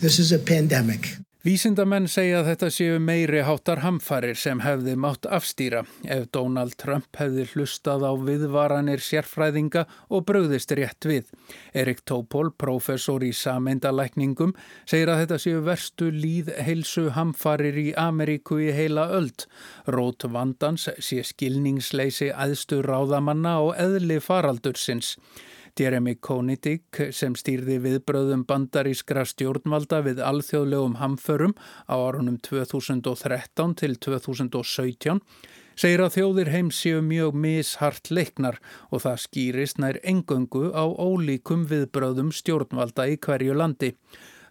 [0.00, 1.19] this is a pandemic.
[1.40, 7.16] Vísindamenn segja að þetta séu meiri háttar hamfarir sem hefði mátt afstýra ef Donald Trump
[7.16, 11.30] hefði hlustað á viðvaranir sérfræðinga og bröðist rétt við.
[11.72, 14.52] Erik Topol, professor í sameindalækningum,
[14.84, 19.46] segir að þetta séu verstu líð heilsu hamfarir í Ameríku í heila öld.
[19.88, 25.14] Rót vandans sé skilningsleisi aðstu ráðamanna og eðli faraldursins.
[25.80, 31.54] Jeremy Koenidig sem stýrði viðbröðum bandarískra stjórnvalda við alþjóðlegum hamförum
[31.88, 35.22] á árunum 2013 til 2017
[35.80, 38.58] segir að þjóðir heims séu mjög mishart leiknar
[38.90, 43.94] og það skýrist nær engöngu á ólíkum viðbröðum stjórnvalda í hverju landi.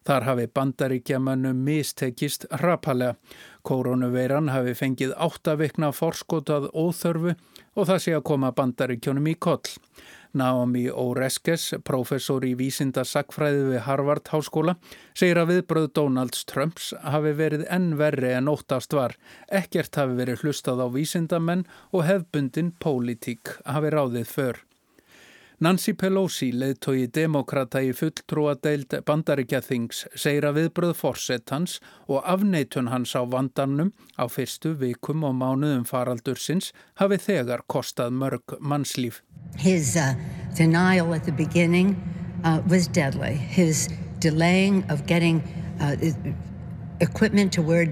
[0.10, 3.20] Þar hafi bandaríkjamanum mistekist rapalega.
[3.62, 7.36] Koronaveiran hafi fengið áttavikna forskotað óþörfu
[7.80, 9.76] og það sé að koma bandaríkjónum í koll.
[10.38, 14.76] Naomi Oreskes, professor í vísinda sakfræði við Harvard Háskóla,
[15.18, 19.18] segir að viðbröð Donalds Trumps hafi verið enn verri en óttast var.
[19.50, 24.68] Ekkert hafi verið hlustað á vísindamenn og hefbundin pólitík hafi ráðið för.
[25.60, 31.74] Nancy Pelosi, leðtogi demokrata í fulltrúa deild bandaríkjathings, segir að viðbröð fórsett hans
[32.08, 38.56] og afneitun hans á vandarnum á fyrstu vikum og mánuðum faraldursins hafi þegar kostað mörg
[38.63, 39.19] mannslíf.
[39.58, 40.15] His uh,
[40.56, 41.98] denial at the beginning
[42.45, 43.36] uh, was deadly.
[43.36, 45.43] His delaying of getting
[45.84, 45.98] uh,
[47.02, 47.84] equipment to where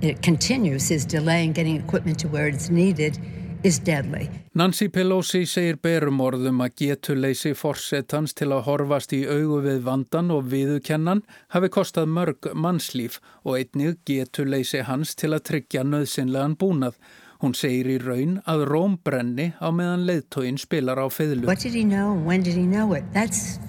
[0.00, 3.18] it continues, his delaying getting equipment to where it's needed
[3.60, 10.32] Nancy Pelosi segir berum orðum að getuleysi fórsetans til að horfast í augu við vandan
[10.32, 11.20] og viðukennan
[11.52, 16.96] hafi kostað mörg mannslíf og einnig getuleysi hans til að tryggja nöðsynlegan búnað.
[17.44, 21.44] Hún segir í raun að Róm brenni á meðan leiðtóin spilar á feðlu.
[21.44, 23.04] What did he know and when did he know it?
[23.12, 23.60] That's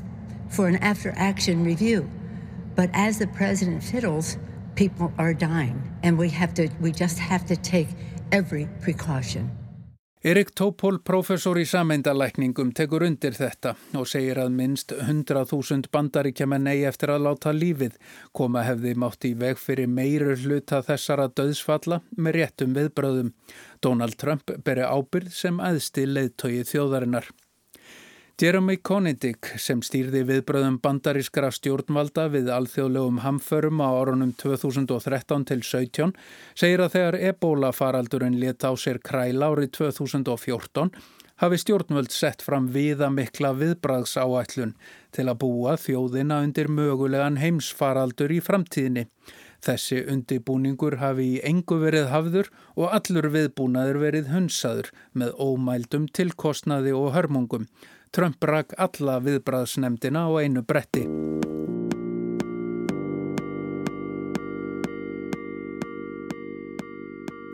[0.47, 2.08] for an after action review.
[2.77, 4.38] But as the president fiddles,
[4.75, 7.89] people are dying and we, have to, we just have to take
[8.32, 9.51] every precaution.
[10.21, 16.84] Erik Topol, professor í sameindalækningum, tekur undir þetta og segir að minnst 100.000 bandaríkjaman eigi
[16.91, 17.97] eftir að láta lífið.
[18.29, 23.34] Koma hefði mátt í veg fyrir meirur hluta þessara döðsfalla með réttum viðbröðum.
[23.81, 27.34] Donald Trump beri ábyrð sem aðsti leiðtögi þjóðarinnar.
[28.41, 36.15] Jeremy Koenidig sem stýrði viðbröðum bandarískara stjórnvalda við alþjóðlegum hamförum á árunum 2013 til 17
[36.58, 40.89] segir að þegar ebola faraldurinn leta á sér kræla árið 2014
[41.43, 44.73] hafi stjórnvöld sett fram viða mikla viðbræðsáætlun
[45.13, 49.06] til að búa þjóðina undir mögulegan heimsfaraldur í framtíðinni.
[49.62, 56.97] Þessi undibúningur hafi í engu verið hafður og allur viðbúnaður verið hunsaður með ómældum tilkostnaði
[56.97, 57.67] og hörmungum.
[58.12, 61.06] Trump rak alla viðbraðsnemdina á einu bretti.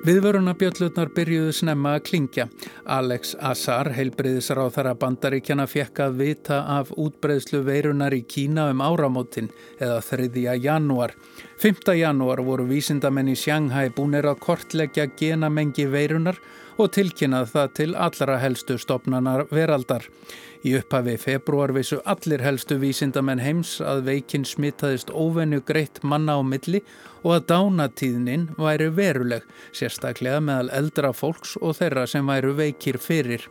[0.07, 2.47] Viðvörunabjöllutnar byrjuðu snemma að klingja.
[2.89, 8.81] Alex Azar, heilbreyðisar á þara bandaríkjana, fekk að vita af útbreyðslu veirunar í Kína um
[8.81, 10.29] áramótin eða 3.
[10.63, 11.13] janúar.
[11.61, 11.91] 5.
[11.99, 18.35] janúar voru vísindamenn í Shanghai búinir að kortleggja genamengi veirunar og tilkynnað það til allra
[18.37, 20.05] helstu stopnanar veraldar.
[20.61, 26.41] Í upphafi februar vissu allir helstu vísindamenn heims að veikin smitaðist óvenju greitt manna á
[26.45, 26.83] milli
[27.23, 33.47] og að dánatíðnin væri veruleg, sérstaklega meðal eldra fólks og þeirra sem væru veikir fyrir.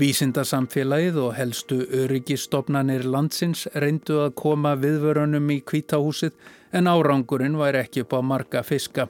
[0.00, 6.32] Vísindasamfélagið og helstu öryggistofnanir landsins reyndu að koma viðvörunum í kvítahúsið
[6.72, 9.08] en árangurinn væri ekki upp á marga fiska.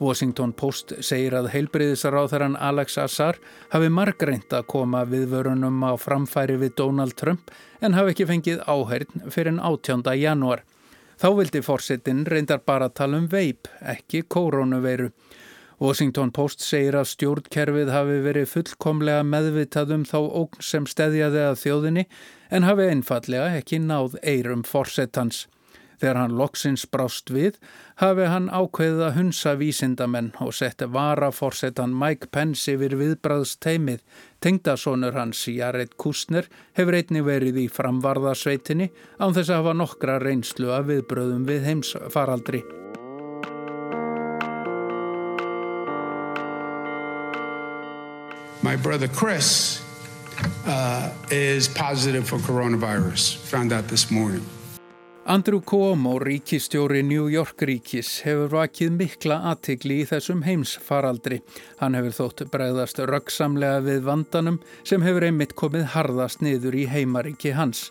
[0.00, 3.38] Washington Post segir að heilbriðisaráþarann Alex Azar
[3.72, 9.30] hafi margreint að koma viðvörunum á framfæri við Donald Trump en hafi ekki fengið áhærn
[9.30, 10.02] fyrir 18.
[10.18, 10.64] januar.
[11.20, 15.12] Þá vildi fórsetin reyndar bara tala um veip, ekki koronaveiru.
[15.78, 21.58] Washington Post segir að stjórnkerfið hafi verið fullkomlega meðvitað um þá ógn sem stedjaði að
[21.62, 22.06] þjóðinni
[22.54, 25.46] en hafi einfallega ekki náð eirum fórsetans.
[26.00, 27.58] Þegar hann loksins brást við
[28.02, 34.02] hafi hann ákveðið að hunsa vísindamenn og sett varaforsetan Mike Pence yfir viðbraðst teimið.
[34.44, 40.72] Tengdasónur hans, Jared Kushner, hefur einni verið í framvarðasveitinni án þess að hafa nokkra reynslu
[40.74, 42.64] af viðbröðum við heimsfaraldri.
[48.64, 49.82] My brother Chris
[50.66, 54.53] uh, is positive for coronavirus, found out this morning.
[55.26, 61.38] Andrew Cuomo, ríkistjóri New York ríkis, hefur vakið mikla aðtikli í þessum heimsfaraldri.
[61.78, 67.54] Hann hefur þótt bregðast röggsamlega við vandanum sem hefur einmitt komið harðast niður í heimaríki
[67.56, 67.86] hans.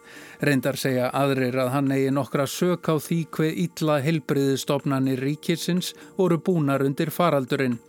[0.46, 6.38] Reyndar segja aðrir að hann eigi nokkra sök á því hver ítla helbriðistofnanir ríkisins voru
[6.38, 7.80] búnar undir faraldurinn.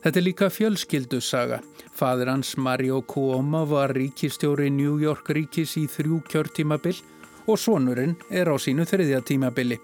[0.00, 1.60] Þetta er líka fjölskyldusaga.
[1.92, 7.02] Fadir hans Mario Cuomo var ríkistjóri New York ríkis í þrjú kjörtímabill
[7.46, 9.78] og sonurinn er á sínu þriðja tímabili.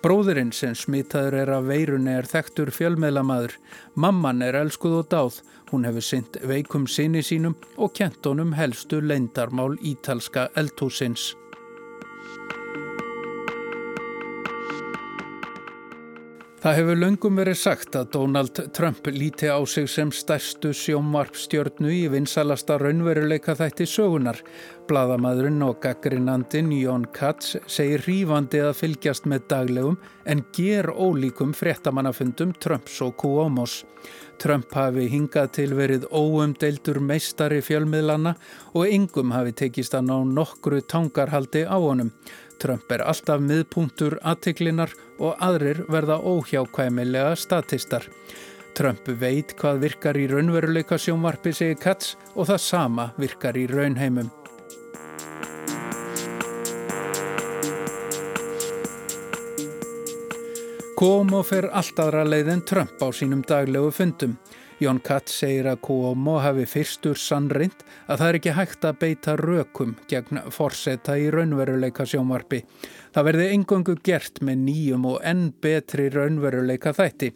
[0.00, 3.56] Bróðurinn sem smitaður er af veirunni er þektur fjölmeðlamaður.
[4.00, 5.42] Mamman er elskuð og dáð.
[5.70, 11.34] Hún hefur synt veikum sinni sínum og kent honum helstu leindarmál ítalska eldhúsins.
[16.60, 22.02] Það hefur löngum verið sagt að Donald Trump líti á sig sem stærstu sjómarpstjörnu í
[22.12, 24.36] vinsalasta raunveruleika þætti sögunar.
[24.90, 29.96] Bladamæðurinn og gaggrinandin Jón Katz segir rífandi að fylgjast með daglegum
[30.28, 33.78] en ger ólíkum fréttamannafundum Trumps og Cuomos.
[34.36, 38.36] Trump hafi hingað til verið óumdeildur meistari fjölmiðlana
[38.74, 42.12] og yngum hafi tekist að ná nokkru tangarhaldi á honum.
[42.60, 48.04] Trump er alltaf miðpunktur aðtiklinar og aðrir verða óhjákvæmilega statistar.
[48.76, 54.28] Trump veit hvað virkar í raunveruleika sjónvarpi segir Katz og það sama virkar í raunheimum.
[61.00, 64.36] Cuomo fer alltaðra leið en Trump á sínum daglegu fundum.
[64.80, 69.34] Jón Katt segir að Cuomo hafi fyrstur sannrind að það er ekki hægt að beita
[69.36, 72.62] rökum gegn forsetta í raunveruleika sjónvarpi.
[73.12, 77.34] Það verði engöngu gert með nýjum og enn betri raunveruleika þætti.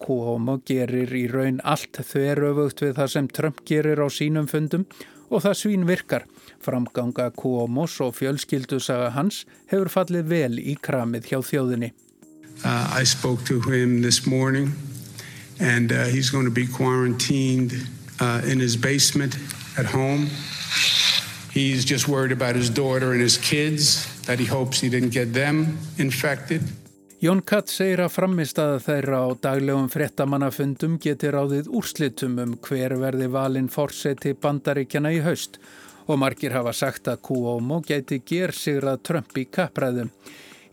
[0.00, 4.88] Cuomo gerir í raun allt þveröfugt við það sem Trump gerir á sínum fundum
[5.28, 6.24] og það svín virkar.
[6.64, 11.92] Framganga Cuomos og fjölskyldusaga hans hefur fallið vel í kramið hjá þjóðinni.
[12.64, 14.72] Uh, I spoke to him this morning
[15.60, 17.72] and uh, he's going to be quarantined
[18.20, 19.36] uh, in his basement
[19.78, 20.28] at home.
[21.52, 25.32] He's just worried about his daughter and his kids, that he hopes he didn't get
[25.32, 26.62] them infected.
[27.16, 33.30] Jón Katt segir að framistæða þeirra á daglegum frettamannafundum geti ráðið úrslitum um hver verði
[33.32, 35.56] valin fórseti bandaríkjana í haust
[36.06, 40.12] og margir hafa sagt að Cuomo geti ger sig að Trump í kappræðum.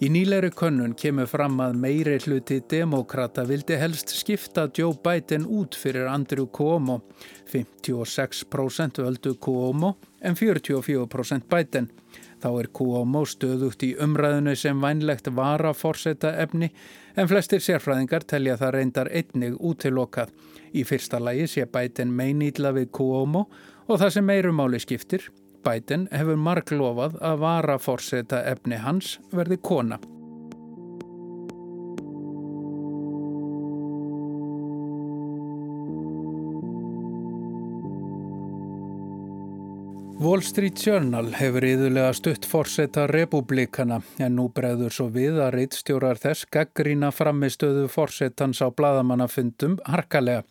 [0.01, 5.77] Í nýleiri könnun kemur fram að meiri hluti demokrata vildi helst skipta Joe Biden út
[5.77, 7.03] fyrir Andrew Cuomo.
[7.51, 11.91] 56% völdu Cuomo en 44% Biden.
[12.41, 16.71] Þá er Cuomo stöðugt í umræðinu sem vænlegt var að forsetta efni
[17.15, 20.33] en flestir sérfræðingar telja það reyndar einnig útilokað.
[20.73, 23.45] Í fyrsta lagi sé Biden meinýtla við Cuomo
[23.85, 25.29] og það sem meirumáli skiptir
[25.63, 30.01] Biden hefur marg lofað að vara fórseta efni hans verði kona.
[40.23, 46.21] Wall Street Journal hefur yðurlega stutt fórseta republikana en nú bregður svo við að reittstjórar
[46.21, 50.45] þess gaggrína framistöðu fórsetans á bladamannafundum harkalega.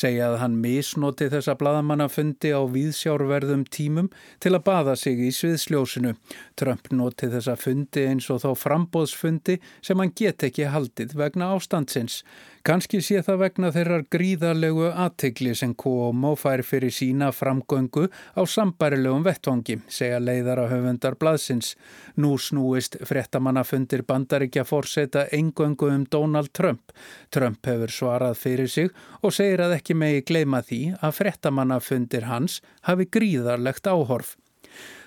[0.00, 4.06] Segja að hann misnoti þessa bladamannafundi á víðsjárverðum tímum
[4.40, 6.14] til að baða sig í sviðsljósinu.
[6.56, 12.22] Trump noti þessa fundi eins og þá frambóðsfundi sem hann get ekki haldið vegna ástandsins.
[12.60, 18.02] Kanski sé það vegna þeirrar gríðarlegu aðtegli sem Cuomo fær fyrir sína framgöngu
[18.36, 21.72] á sambærilegum vettvangi, segja leiðara höfundar blaðsins.
[22.20, 26.92] Nú snúist frettamannafundir bandaríkja fórseta engöngu um Donald Trump.
[27.32, 28.92] Trump hefur svarað fyrir sig
[29.24, 34.36] og segir að ekki megi gleima því að frettamannafundir hans hafi gríðarlegt áhorf.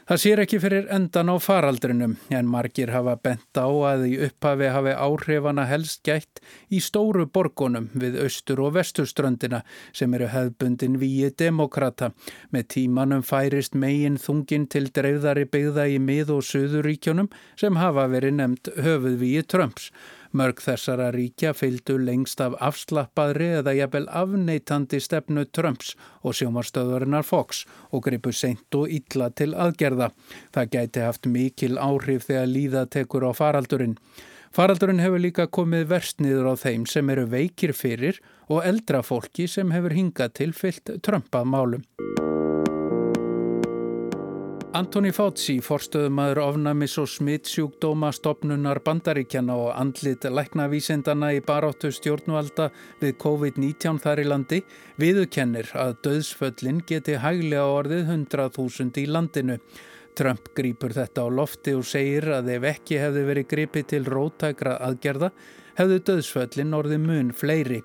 [0.04, 4.68] Það sér ekki fyrir endan á faraldrinum en margir hafa bent á að í upphafi
[4.76, 9.62] hafi áhrifana helst gætt í stóru borgunum við austur og vesturströndina
[9.96, 12.12] sem eru hefbundin víi demokrata.
[12.52, 18.36] Með tímanum færist megin þungin til dreifðari byggða í mið- og söðuríkjónum sem hafa verið
[18.42, 19.88] nefnd höfuð víi Trumps.
[20.34, 25.92] Mörg þessara ríkja fylgdu lengst af afslappaðri eða jafnvel afneitandi stefnu Trumps
[26.26, 30.10] og sjómarstöðurinnar Fox og gripu seint og illa til aðgerða.
[30.56, 33.94] Það gæti haft mikil áhrif þegar líða tekur á faraldurinn.
[34.54, 38.18] Faraldurinn hefur líka komið verst niður á þeim sem eru veikir fyrir
[38.50, 41.86] og eldra fólki sem hefur hingað til fyllt Trumpað málum.
[44.74, 52.72] Antoni Fauci, forstöðumæður ofnæmis og smittsjúkdóma stopnunar bandaríkjana og andlit læknavísindana í baráttu stjórnvalda
[53.04, 54.60] við COVID-19 þar í landi,
[54.98, 59.60] viðukennir að döðsföllin geti hæglega orðið 100.000 í landinu.
[60.18, 64.80] Trump grýpur þetta á lofti og segir að ef ekki hefði verið gripið til rótækra
[64.90, 65.30] aðgerða,
[65.78, 67.84] hefðu döðsföllin orðið mun fleiri.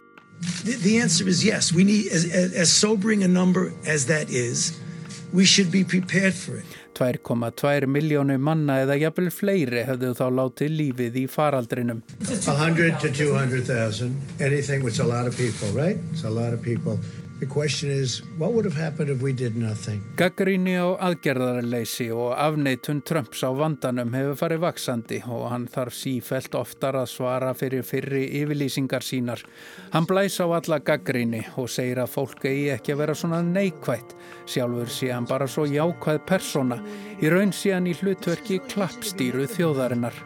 [0.64, 1.68] The, answer is yes.
[1.70, 2.24] We need, as,
[2.56, 4.80] as sobering a number as that is,
[5.34, 6.77] we should be prepared for it.
[6.94, 12.02] 2,2 miljónu manna eða jafnvel fleiri hefðu þá látið lífið í faraldrinum.
[12.24, 15.98] 100 to 200,000, anything, is a lot of people, right?
[16.12, 16.98] It's a lot of people.
[17.40, 20.02] The question is, what would have happened if we did nothing?
[20.18, 26.56] Gaggríni á aðgerðarleysi og afneitun Trumps á vandanum hefur farið vaksandi og hann þarf sífelt
[26.58, 29.44] oftar að svara fyrir fyrri yfirlýsingar sínar.
[29.94, 34.16] Hann blæs á alla gaggríni og segir að fólk eigi ekki að vera svona neikvætt.
[34.50, 36.82] Sjálfur sé hann bara svo jákvæð persóna.
[37.22, 40.18] Í raun sé hann í hlutverki klappstýru þjóðarinnar.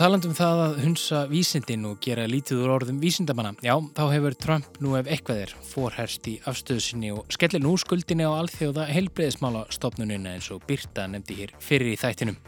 [0.00, 4.78] Talandum það að hunsa vísindin og gera lítið úr orðum vísindamanna, já, þá hefur Trump
[4.80, 9.66] nú ef eitthvað er forherst í afstöðu sinni og skellir nú skuldinni á alþjóða heilbreyðismála
[9.76, 12.38] stopnunina eins og Birta nefndi hér fyrir í þættinum.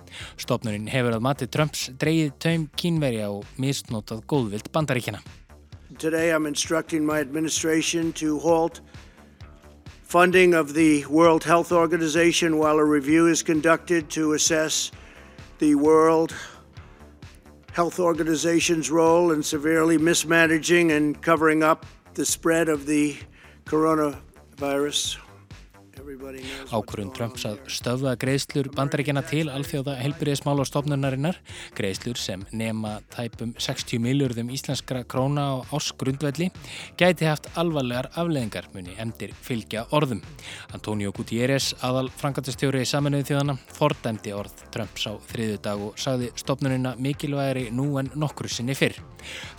[0.40, 5.20] Stopnunin hefur að mati Trumps dreyið taum kínverja og misnótað góðvild bandaríkjana.
[5.98, 8.80] Today I'm instructing my administration to halt
[10.08, 14.90] funding of the World Health Organization while a review is conducted to assess
[15.58, 16.51] the World Health
[17.98, 23.16] Organization's role in severely mismanaging and covering up the spread of the
[23.64, 25.21] coronavirus.
[26.72, 31.38] Ákvörðun Trumps að stöfða greiðslur bandaríkjana til alþjóða helbriðismála og stofnunarinnar,
[31.76, 36.50] greiðslur sem nema tæpum 60 miljörðum íslenskra króna á ásgrundvelli,
[37.00, 40.20] gæti haft alvarlegar afleðingar muni emdir fylgja orðum.
[40.76, 46.32] Antonio Gutierrez, aðal frangatastjóri í saminuðu þjóðana, fordæmdi orð Trumps á þriðu dag og sagði
[46.40, 49.00] stofnunina mikilvægri nú en nokkru sinni fyrr.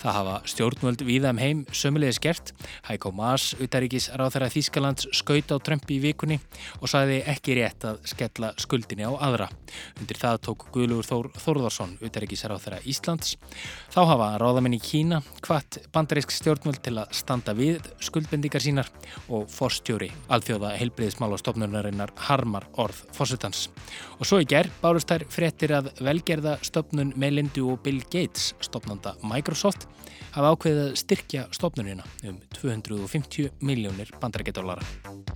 [0.03, 2.53] Það hafa stjórnvöld víða um heim sömulegis gert.
[2.89, 6.42] Heiko Maas, utaríkis ráþæra Þískalands, skaut á Trump í vikunni
[6.79, 9.49] og sagði ekki rétt að skella skuldinni á aðra.
[9.99, 13.35] Undir það tók Guðlugur Þór Þórðarsson, utaríkis ráþæra Íslands.
[13.93, 18.91] Þá hafa ráðamenn í Kína hvart bandarísk stjórnvöld til að standa við skuldbendingar sínar
[19.27, 23.67] og forstjóri alþjóða heilbriðismála stofnunarinnar harmar orð fósitans.
[24.19, 29.15] Og svo í gerð bárust þær fréttir að velgerða stofnun Melindu og Bill Gates, stofnanda
[29.23, 29.87] Microsoft,
[30.33, 35.32] hafa ákveðið að styrkja stofnunina um 250 miljónir bandarækjadólara.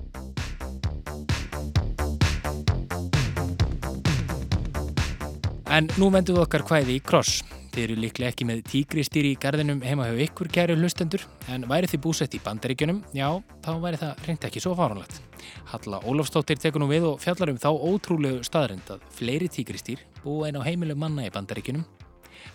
[5.78, 7.43] En nú vendum við okkar hvæði í kross.
[7.75, 11.21] Þið eru líklega ekki með tígristýri í gardinum heima hjá ykkur kæru hlustendur,
[11.53, 13.28] en væri þið búsett í bandaríkjunum, já,
[13.61, 15.19] þá væri það reynd ekki svo fáránlegt.
[15.69, 20.49] Halla Ólafstóttir tekur nú við og fjallar um þá ótrúlegu staðrind að fleiri tígristýr búa
[20.49, 21.86] einn á heimilu manna í bandaríkjunum,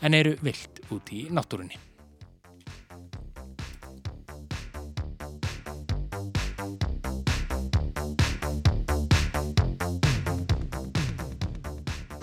[0.02, 1.78] en eru vilt út í náttúrunni.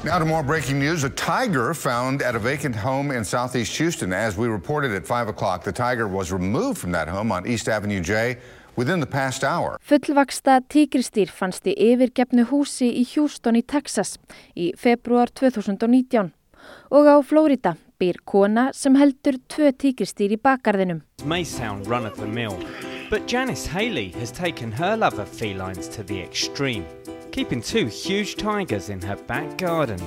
[0.02, 1.04] Now to more breaking news.
[1.04, 4.14] A tiger found at a vacant home in southeast Houston.
[4.14, 7.68] As we reported at 5 o'clock, the tiger was removed from that home on East
[7.68, 8.38] Avenue J
[8.78, 9.78] within the past hour.
[9.84, 14.16] Fullvaksta tígristýr fannst í yfirgefnu húsi í Houston í Texas
[14.56, 16.32] í februar 2019
[16.95, 21.02] og á Flórida býr kona sem heldur tvö tígristýr í bakgarðinum.
[21.26, 22.56] may sound run of the mill,
[23.10, 26.86] but Janice Haley has taken her love of felines to the extreme,
[27.32, 29.99] keeping two huge tigers in her back garden.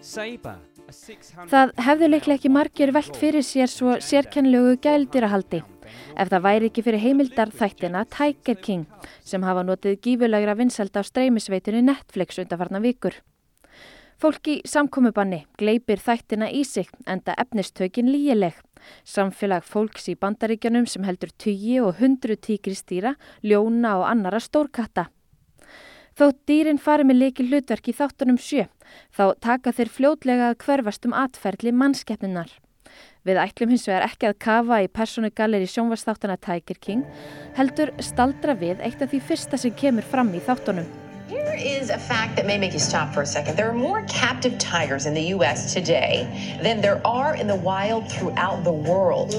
[0.00, 0.56] Saber,
[0.88, 5.62] a 600 Það hefðu leiklega ekki margir velt fyrir sér svo sérkennlegu gældýrahaldi.
[6.16, 8.84] Ef það væri ekki fyrir heimildar þættina Tiger King
[9.24, 13.16] sem hafa notið gífulegra vinsælda á streymisveitunni Netflix undanfarnar vikur.
[14.16, 18.54] Fólk í samkomubanni gleipir þættina í sig enda efnistökin lígileg.
[19.04, 25.10] Samfélag fólks í bandaríkjanum sem heldur tugi og hundru tígristýra, ljóna og annara stórkatta.
[26.16, 28.62] Þótt dýrin fari með leiki hlutverk í þáttunum sjö,
[29.12, 32.54] þá taka þeir fljótlega að hverfast um atferðli mannskeppnunar.
[33.28, 37.02] Við ætlum hins vegar ekki að kafa í persónugalleri sjónvarsþáttana Tiger King,
[37.58, 40.88] heldur staldra við eitt af því fyrsta sem kemur fram í þáttunum.
[41.28, 43.58] Here is a fact that may make you stop for a second.
[43.60, 45.74] There are more captive tigers in the U.S.
[45.74, 46.24] today
[46.62, 49.36] than there are in the wild throughout the world.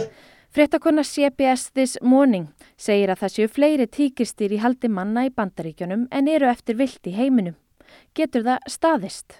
[0.57, 2.47] Fréttakonna CBS This Morning
[2.81, 7.05] segir að það séu fleiri tíkistýr í haldi manna í bandaríkjunum en eru eftir vilt
[7.05, 7.53] í heiminum.
[8.17, 9.35] Getur það staðist?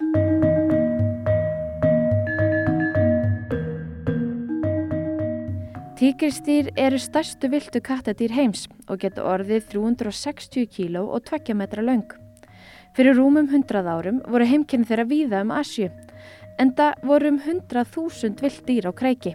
[5.98, 12.06] Tíkristýr eru stærstu viltu kattadýr heims og getur orðið 360 kíló og 2 metra laung.
[12.94, 15.90] Fyrir rúmum 100 árum voru heimkynni þeirra víða um Asju,
[16.62, 19.34] en það voru um 100.000 vilt dýr á kreiki.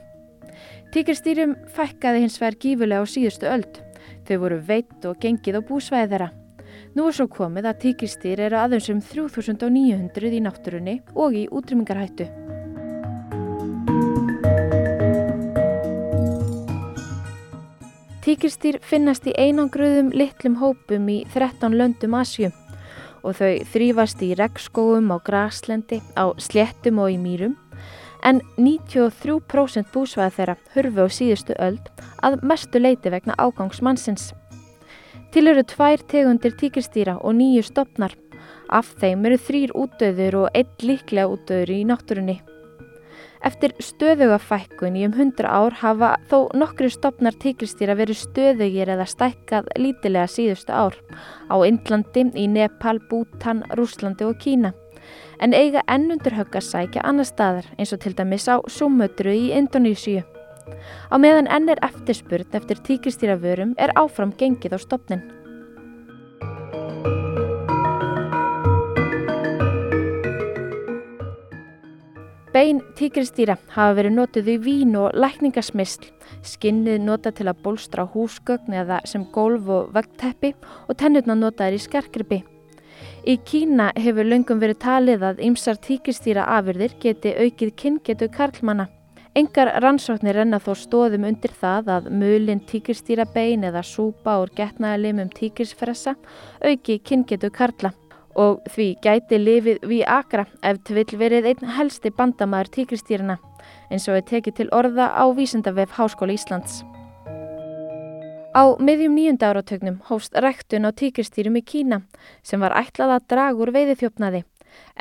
[0.94, 3.80] Tíkristýrum fækkaði hins vegar gífulega á síðustu öld.
[4.28, 6.28] Þau voru veitt og gengið á búsvæði þeirra.
[6.94, 12.28] Nú er svo komið að tíkristýr eru aðeins um 3900 í náttúrunni og í útrymmingarhættu.
[18.22, 22.54] Tíkristýr finnast í einangruðum litlum hópum í 13 löndum Asju
[23.26, 27.58] og þau þrýfast í regnskóum á graslendi, á sléttum og í mýrum
[28.24, 31.92] en 93% búsvæða þeirra hurfu á síðustu öld
[32.24, 34.32] að mestu leiti vegna ágangsmannsins.
[35.34, 38.14] Til eru tvær tegundir tíkristýra og nýju stopnar.
[38.70, 42.36] Af þeim eru þrýr útdöður og einn líklega útdöður í náttúrunni.
[43.44, 49.10] Eftir stöðuga fækkun í um 100 ár hafa þó nokkru stopnar tíkristýra verið stöðugir eða
[49.10, 50.96] stækkað lítilega síðustu ár
[51.52, 54.72] á Indlandi, í Nepal, Bútan, Rúslandi og Kína.
[55.42, 59.52] En eiga ennundur högg að sækja annar staðar eins og til dæmis á Súmötru í
[59.58, 60.24] Indonísíu.
[61.12, 65.24] Á meðan enn er eftirspurn eftir tíkristýravörum er áfram gengið á stopnin.
[72.54, 76.06] Bein tíkristýra hafa verið notuð í vín og lækningasmisl,
[76.46, 80.54] skinnið notað til að bólstra húsgögn eða sem gólf og vegteppi
[80.86, 82.44] og tennurna notaðir í skarkrippi.
[83.24, 88.90] Í Kína hefur löngum verið talið að ymsar tíkristýra afurðir geti aukið kynngetu karlmanna.
[89.40, 95.32] Engar rannsóknir renna þó stóðum undir það að mulin tíkristýra bein eða súpa úr getnaðalimum
[95.40, 96.18] tíkrisfressa
[96.60, 97.94] auki kynngetu karla
[98.36, 103.40] og því gæti lifið við akra ef tvill verið einn helsti bandamaður tíkristýrina
[103.90, 106.84] eins og er tekið til orða á Vísindavef Háskóla Íslands.
[108.54, 112.04] Á miðjum nýjunda áratögnum hófst ræktun á tíkristýrum í Kína
[112.46, 114.44] sem var ætlað að draga úr veiðiþjófnaði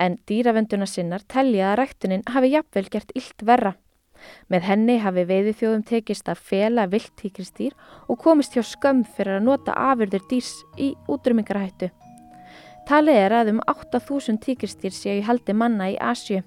[0.04, 3.74] en dýravenduna sinnar telja að ræktunin hafi jafnvel gert illt verra.
[4.48, 7.76] Með henni hafi veiðiþjóðum tekist að fela vilt tíkristýr
[8.08, 11.90] og komist hjá skömm fyrir að nota afurður dýrs í útrymmingarhættu.
[12.88, 16.40] Talið er að um 8.000 tíkristýr séu í haldi manna í Asju.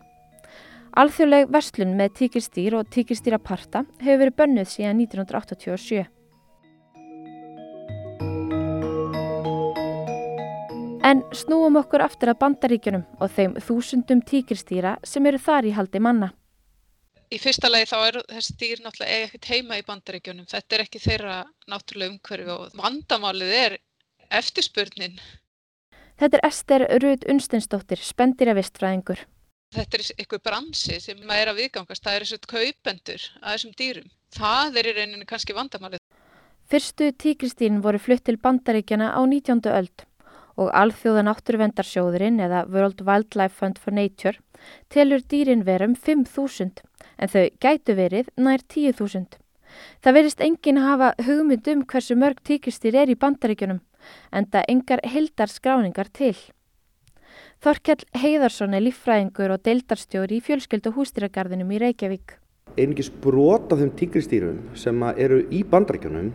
[0.97, 6.14] Alþjóðleg verslun með tíkristýr og tíkristýraparta hefur verið bönnuð síðan 1987.
[11.06, 15.99] En snúum okkur aftur að bandaríkjunum og þeim þúsundum tíkristýra sem eru þar í haldi
[16.01, 16.32] manna.
[17.30, 20.47] Í fyrsta lagi þá er þessi dýr náttúrulega eiga ekkert heima í bandaríkjunum.
[20.49, 21.36] Þetta er ekki þeirra
[21.70, 23.76] náttúrulega umhverfi og vandamálið er
[24.39, 25.20] eftirspurnin.
[26.18, 29.22] Þetta er Ester Rud Unsteinsdóttir, spendýravistfræðingur.
[29.76, 32.06] Þetta er eitthvað bransi sem maður er að viðgangast.
[32.06, 34.10] Það er þessu kaupendur að þessum dýrum.
[34.39, 36.01] Það er í rauninni kannski vandamálið.
[36.66, 39.62] Fyrstu tíkristýrin voru flutt til bandaríkjana á 19.
[39.70, 40.08] öld
[40.56, 44.39] og alþjóðan átturvendarsjóðurinn eða World Wildlife Fund for Nature
[44.93, 46.84] telur dýrin vera um 5.000
[47.20, 49.39] en þau gætu verið nær 10.000.
[50.01, 53.82] Það verist enginn hafa hugmynd um hversu mörg tíkristýr er í bandaríkjunum
[54.32, 56.36] en það engar hildar skráningar til.
[57.64, 62.38] Þorkell Heiðarsson er líffræðingur og deildarstjóri í fjölskyldu hústýragarðinum í Reykjavík.
[62.76, 66.32] Einingis brot af þeim tígristýrum sem eru í bandrækjunum,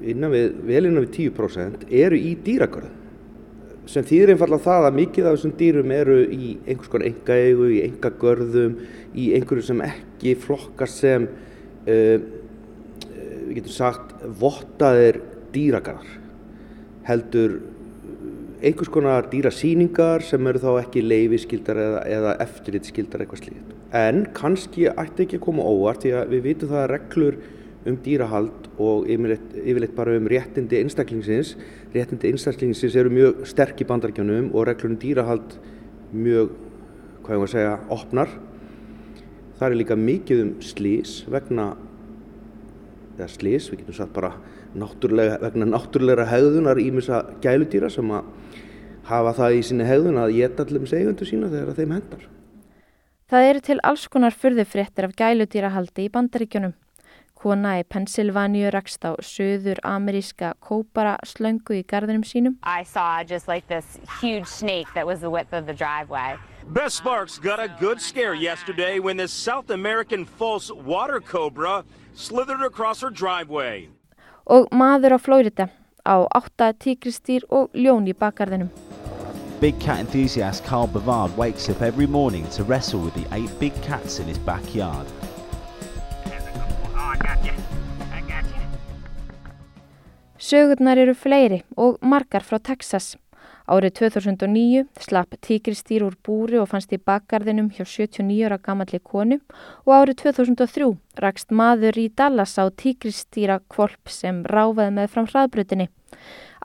[0.00, 2.99] innan við, vel innan við 10%, eru í dýragarðum.
[3.88, 7.80] Sem þýðir einfallega það að mikið af þessum dýrum eru í einhvers konar engaegu, í
[7.86, 8.76] engagörðum,
[9.16, 11.26] í einhverju sem ekki flokkast sem,
[11.88, 12.16] uh,
[13.48, 15.22] við getum sagt, vottaðir
[15.54, 16.16] dýragarðar.
[17.08, 17.56] Heldur
[18.60, 23.72] einhvers konar dýrasýningar sem eru þá ekki leifiskildar eða, eða eftirlitskildar eitthvað slíkt.
[23.96, 27.38] En kannski ætti ekki að koma óvart því að við vitum það að reglur
[27.88, 31.54] um dýrahald og yfirleitt bara um réttindi einstaklingsins
[31.94, 35.56] réttindi einstaklingsins eru mjög sterk í bandarkjónum og reglur um dýrahald
[36.14, 36.52] mjög,
[37.24, 38.34] hvað ég var að segja, opnar.
[39.58, 41.72] Það er líka mikið um slís vegna
[43.18, 44.32] eða slís, við getum sagt bara
[44.78, 48.28] náttúrulega, vegna náttúrulega hegðunar ímissa gæludýra sem að
[49.10, 52.28] hafa það í sinni hegðun að geta allum segundu sína þegar þeim hendar.
[53.30, 56.72] Það eru til alls konar fyrðufréttir af gæludýrahaldi í bandaríkjunum.
[57.40, 62.58] Kona í Pennsylvaníu rakst á söður ameríska kópara slöngu í gardinum sínum.
[62.62, 66.36] I saw just like this huge snake that was the width of the driveway.
[66.68, 71.82] Bess Sparks got a good scare yesterday when this South American false water cobra
[72.14, 73.88] slithered across her driveway.
[74.46, 75.70] Og maður á Flórida
[76.04, 78.68] á átta tíkristýr og ljón í bakgarðinum.
[79.60, 83.72] Big cat enthusiast Carl Bavard wakes up every morning to wrestle with the eight big
[83.80, 85.06] cats in his backyard.
[90.50, 93.12] Sögurnar eru fleiri og margar frá Texas.
[93.70, 99.38] Árið 2009 slapp tíkristýr úr búri og fannst í bakgarðinum hjá 79 ára gamalli konu
[99.84, 100.88] og árið 2003
[101.22, 105.86] rakst maður í Dallas á tíkristýra kvolp sem ráfaði með fram hraðbrutinni.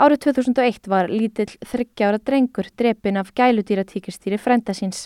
[0.02, 5.06] Árið 2001 var lítill þryggjára drengur drepin af gæludýra tíkristýri frenda síns.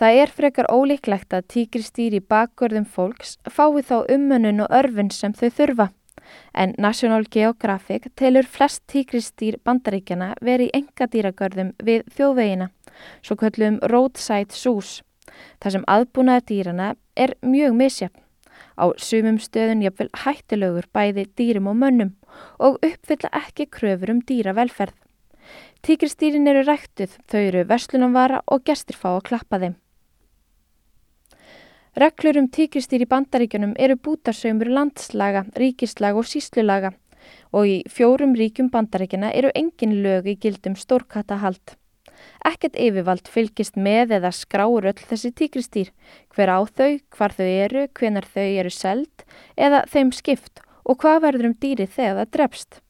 [0.00, 5.50] Það er frekar ólíklegt að tíkristýri bakgörðum fólks fái þá umönnun og örfun sem þau
[5.58, 5.90] þurfa
[6.54, 12.70] en National Geographic telur flest tíkristýr bandaríkjana verið í engadýragörðum við þjóðvegina,
[13.20, 15.00] svo kallum roadside zoos.
[15.60, 18.24] Það sem aðbúnaða dýrana er mjög misjafn.
[18.80, 22.14] Á sumum stöðun jafnvel hættilögur bæði dýrum og mönnum
[22.58, 24.96] og uppfylla ekki kröfur um dýravelferð.
[25.84, 29.78] Tíkristýrin eru ræktuð, þau eru verslunumvara og gestir fá að klappa þeim.
[31.98, 36.92] Reglur um tíkristýr í bandaríkjunum eru bútarsöymur landslaga, ríkislaga og síslulaga
[37.50, 41.74] og í fjórum ríkjum bandaríkjana eru engin lög í gildum stórkattahald.
[42.46, 45.90] Ekkert yfirvald fylgist með eða skráur öll þessi tíkristýr,
[46.30, 49.26] hver á þau, hvar þau eru, hvenar þau eru seld
[49.58, 52.80] eða þeim skipt og hvað verður um dýri þegar það drefst.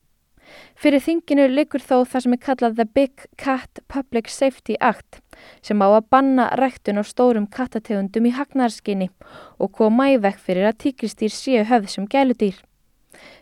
[0.77, 5.23] Fyrir þinginu likur þó það sem er kallað The Big Cat Public Safety Act
[5.63, 9.11] sem á að banna ræktun á stórum kattategundum í hagnarskinni
[9.59, 12.59] og koma í vekk fyrir að tíkristýr séu höfð sem gæludýr.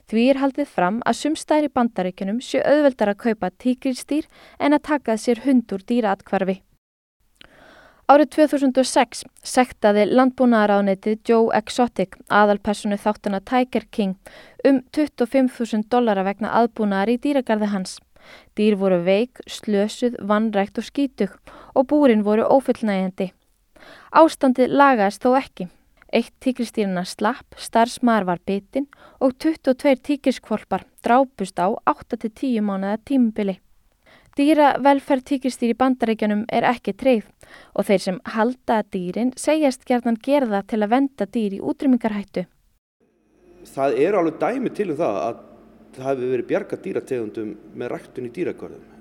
[0.08, 4.86] Því er haldið fram að sumstæðir í bandaríkunum séu auðveldar að kaupa tíkristýr en að
[4.88, 6.62] takað sér hundur dýraatkvarfi.
[8.08, 14.14] Árið 2006 sektaði landbúnaðaráðnetið Joe Exotic aðalpersonu þáttuna Tiger King
[14.64, 17.98] um 25.000 dollara vegna aðbúnaðar í dýragarði hans.
[18.56, 21.36] Dýr voru veik, slösuð, vannrækt og skítug
[21.78, 23.30] og búrin voru ófullnægjandi.
[24.18, 25.68] Ástandið lagaðist þó ekki.
[26.08, 28.88] Eitt tíkristýrina slapp, starfsmar var bitin
[29.20, 33.58] og 22 tíkriskvolpar drápust á 8-10 mánuða tímubili.
[34.38, 37.26] Dýra velferð tíkristýr í bandaríkjanum er ekki treyð
[37.74, 42.46] og þeir sem halda dýrin segjast gerðan gerða til að venda dýr í útrymmingarhættu.
[43.68, 45.42] Það er alveg dæmi til um það að
[45.98, 48.97] það hefur verið bjarga dýrategundum með ræktun í dýragörðum.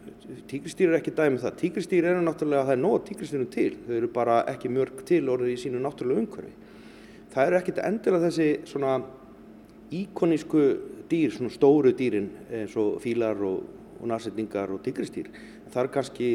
[0.48, 1.56] Tíkristýr er ekki dæmi um það.
[1.62, 3.70] Tíkristýr eru náttúrulega að það er nóg tíkristýrum til.
[3.86, 6.54] Þau eru bara ekki mörg til orðið í sínu náttúrulega umhverfi.
[7.32, 8.98] Það eru ekkit endilega þessi svona
[9.96, 10.64] íkonísku
[11.08, 15.30] dýr, svona stóru dýrin eins og fílar og og narsetningar og tigristýr.
[15.72, 16.32] Það er kannski,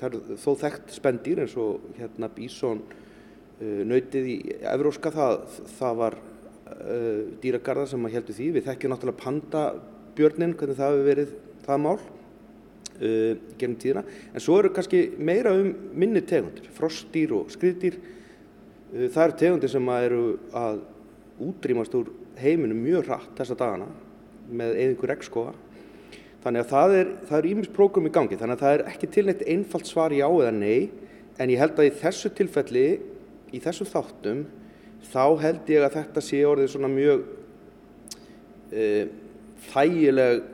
[0.00, 4.36] það er þó þekkt spendýr eins og hérna bísón uh, nautið í
[4.72, 5.36] Evróska, það,
[5.78, 8.50] það var uh, dýragarðar sem að heldur því.
[8.56, 11.98] Við þekkjum náttúrulega pandabjörnin, hvernig það hefur verið það mál
[13.00, 14.04] uh, gennum tíðina.
[14.34, 17.98] En svo eru kannski meira um minni tegundir, frostdýr og skriðdýr.
[18.94, 20.24] Uh, það eru tegundir sem að eru
[20.54, 20.80] að
[21.44, 23.90] útrýmast úr heiminum mjög hratt þessa dagana
[24.54, 25.54] með eðingur regnskóa
[26.44, 29.22] Þannig að það er, er ímis prógrum í gangi, þannig að það er ekki til
[29.24, 30.90] neitt einfalt svar já eða nei,
[31.40, 32.82] en ég held að í þessu tilfelli,
[33.48, 34.42] í þessu þáttum,
[35.08, 37.24] þá held ég að þetta sé orðið svona mjög
[38.68, 38.84] e,
[39.70, 40.44] þægileg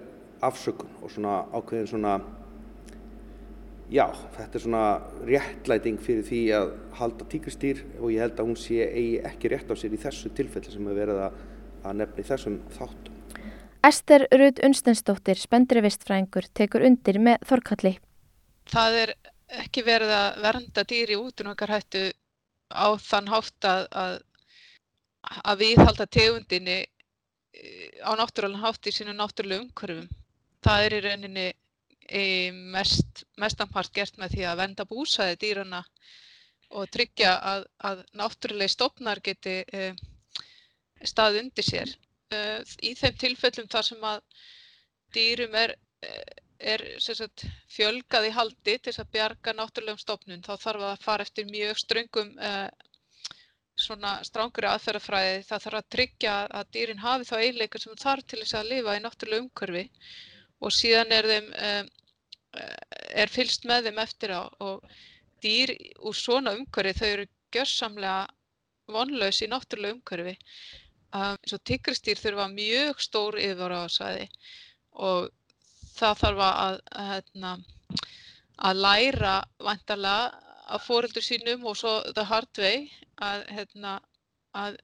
[0.45, 2.15] afsökun og svona ákveðin svona
[3.91, 4.83] já, þetta er svona
[5.27, 9.73] réttlæting fyrir því að halda tíkristýr og ég held að hún sé eigi ekki rétt
[9.73, 11.41] á sér í þessu tilfelli sem við verðum að,
[11.83, 13.17] að nefna í þessum þáttum.
[13.81, 17.95] Ester Rud Unstensdóttir, spendri vistfræðingur, tekur undir með Þorkalli.
[18.71, 19.13] Það er
[19.65, 22.03] ekki verið að vernda dýri út um okkar hættu
[22.71, 24.17] á þann hátt að, að,
[25.43, 30.20] að viðhalda tegundinni eh, á náttúrulega hátt í sínu náttúrulega umhverfum.
[30.65, 31.49] Það er í rauninni
[32.75, 35.85] mest, mestanpart gert með því að venda búsaði dýrana
[36.71, 39.93] og tryggja að, að náttúrulega stofnar geti e,
[41.03, 41.95] stað undir sér.
[42.31, 44.21] E, í þeim tilfellum þar sem að
[45.15, 45.75] dýrum er,
[46.59, 51.51] er sagt, fjölgað í haldi til að bjarga náttúrulegum stofnun þá þarf að fara eftir
[51.51, 52.55] mjög ströngum e,
[53.81, 58.43] svona strángri aðferðafræði það þarf að tryggja að dýrin hafi þá eiginleika sem þarf til
[58.43, 59.85] þess að lifa í náttúrulega umhverfi
[60.61, 61.91] og síðan er þeim um,
[63.23, 64.85] er fylst með þeim eftir á og
[65.45, 65.73] dýr
[66.05, 68.27] úr svona umhverfi þau eru gjörsamlega
[68.91, 70.37] vonlaus í náttúrulega umhverfi.
[71.11, 74.27] Um, eins og tigristýr þurfa mjög stór yfir á svæði
[75.07, 75.31] og
[75.97, 77.53] það þarf að, að, hérna,
[78.69, 82.87] að læra vantarlega að fóreldur sínum og svo the hard way
[83.19, 83.97] að, hérna,
[84.55, 84.79] að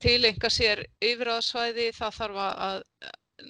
[0.00, 2.84] tilenga sér yfir á svæði, það þarf að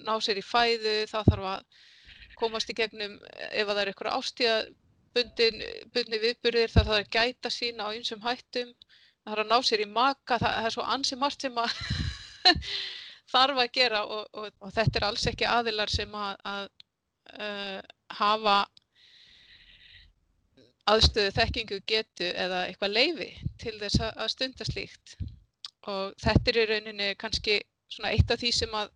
[0.05, 1.81] ná sér í fæðu, það þarf að
[2.41, 3.17] komast í gegnum
[3.49, 8.73] ef það er eitthvað ástíðabundni viðburðir það þarf að gæta sína á einsum hættum.
[9.21, 11.75] Það þarf að ná sér í maka það, það er svo ansi margt sem að
[13.33, 16.69] þarf að gera og, og, og þetta er alls ekki aðilar sem að, að
[17.37, 17.81] uh,
[18.17, 18.55] hafa
[20.91, 23.29] aðstöðu þekkingu getu eða eitthvað leifi
[23.61, 25.15] til þess að stunda slíkt.
[25.89, 27.59] Og þetta er í rauninni kannski
[27.91, 28.91] svona eitt af því sem að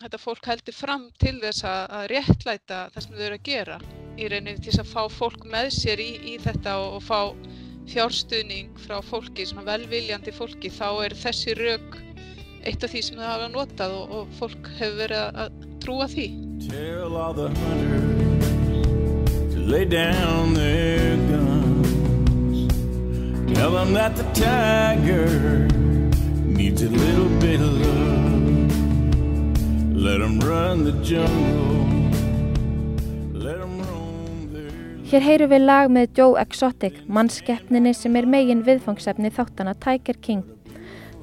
[0.00, 3.76] þetta fólk heldur fram til þess að réttlæta það sem þau eru að gera
[4.16, 7.20] í rauninni til þess að fá fólk með sér í, í þetta og, og fá
[7.86, 11.90] fjárstuðning frá fólki, svona velviljandi fólki, þá er þessi rauk
[12.66, 15.50] eitt af því sem þau hafa notað og, og fólk hefur verið að
[15.84, 16.26] trúa því.
[16.66, 17.48] Tell all the
[35.06, 40.44] Hér heyru við lag með Joe Exotic, mannskeppninni sem er megin viðfangsefni þáttana Tiger King.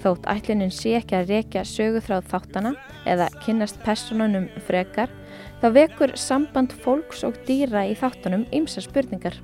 [0.01, 2.73] Þótt ætlunin sé ekki að rekja söguþráð þáttana
[3.05, 5.13] eða kynnast personunum frekar,
[5.61, 9.37] þá vekur samband fólks og dýra í þáttunum ymsa spurningar.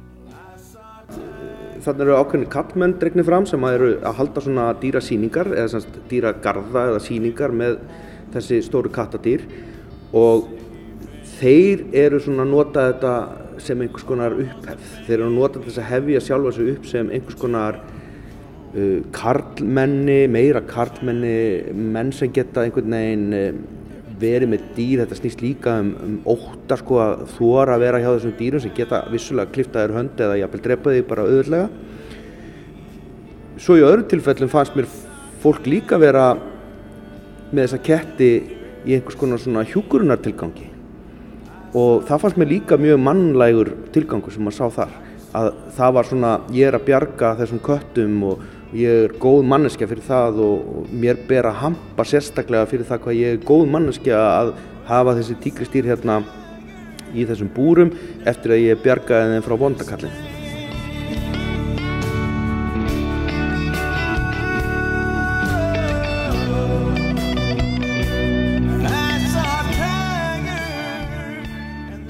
[1.85, 6.89] Þannig eru ákveðin kattmenn dregnir fram sem að eru að halda svona dýrasýningar eða dýragarða
[6.95, 7.77] eða síningar með
[8.33, 9.45] þessi stóru kattadýr
[10.15, 10.49] og
[11.39, 13.13] þeir eru svona að nota þetta
[13.63, 14.91] sem einhvers konar upphefð.
[15.07, 20.21] Þeir eru að nota þess að hefja sjálfa sig upp sem einhvers konar uh, karlmenni,
[20.31, 23.51] meira karlmenni menn sem geta einhvern veginn uh,
[24.19, 28.09] verið með dýr, þetta snýst líka um, um óta sko að þóra að vera hjá
[28.09, 31.69] þessum dýrum sem geta vissulega kliftaður hönd eða jafnvel drepa því bara auðvöldlega
[33.59, 34.87] svo í öðru tilfellum fannst mér
[35.43, 36.33] fólk líka vera
[37.51, 38.31] með þessa ketti
[38.85, 40.69] í einhvers konar svona hjúkurunar tilgangi
[41.77, 44.95] og það fannst mér líka mjög mannlægur tilgangu sem maður sá þar
[45.39, 48.47] að það var svona ég er að bjarga þessum köttum og
[48.77, 53.21] ég er góð manneskja fyrir það og mér ber að hampa sérstaklega fyrir það hvað
[53.21, 54.55] ég er góð manneskja að
[54.89, 56.23] hafa þessi tíkristýr hérna
[57.13, 57.93] í þessum búrum
[58.29, 60.28] eftir að ég bjargaði þeim frá vondakallin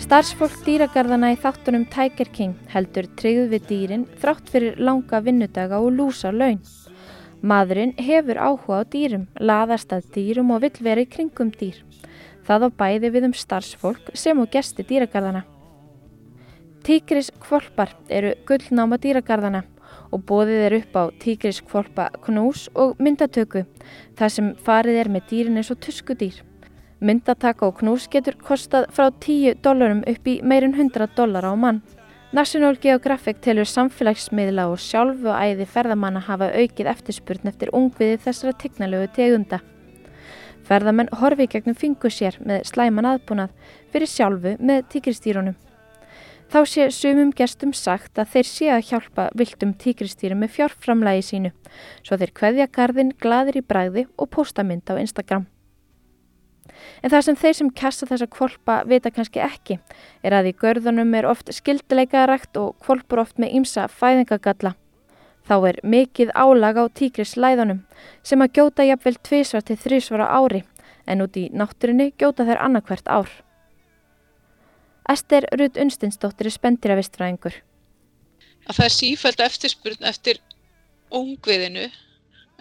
[0.10, 5.92] Starfsfólk dýragarðana í þáttunum Tiger King heldur tryggð við dýrin þrátt fyrir langa vinnudaga og
[6.00, 6.58] lúsa laun.
[7.46, 11.78] Maðurinn hefur áhuga á dýrum, laðast að dýrum og vill vera í kringum dýr.
[12.42, 15.46] Það á bæði við um starfsfólk sem og gesti dýragarðana.
[16.82, 19.62] Tígris kvolpar eru gullnáma dýragarðana
[20.10, 23.68] og bóðið er upp á tígris kvolpa knús og myndatöku
[24.18, 26.49] þar sem farið er með dýrin eins og tuskudýr.
[27.00, 31.80] Myndataka og knús getur kostað frá 10 dólarum upp í meirinn 100 dólar á mann.
[32.36, 39.08] National Geographic telur samfélagsmiðla og sjálfu æði ferðamanna hafa aukið eftirspurn eftir ungviði þessara tegnalögu
[39.16, 39.62] tegunda.
[40.68, 43.54] Ferðamenn horfi gegnum fingu sér með slæman aðbúnað
[43.94, 45.56] fyrir sjálfu með tíkristýrunum.
[46.50, 51.54] Þá sé sumum gestum sagt að þeir sé að hjálpa viltum tíkristýrum með fjárframlægi sínu,
[52.04, 55.48] svo þeir kveðja gardin gladir í bræði og posta mynd á Instagram.
[57.04, 59.80] En það sem þeir sem kassa þessa kvolpa vita kannski ekki
[60.24, 64.76] er að í görðunum er oft skildileikaðarækt og kvolpur oft með ímsa fæðingagalla.
[65.50, 67.84] Þá er mikið álag á tígrislæðunum
[68.24, 70.64] sem að gjóta jafnvel tvísvar til þrísvar á ári
[71.10, 73.32] en út í náttúrinni gjóta þær annarkvært ár.
[75.10, 77.56] Ester Rud Unstinsdóttir er spendiravistfræðingur.
[78.70, 80.38] Það er sífælt eftirspurn eftir
[81.10, 81.88] ungviðinu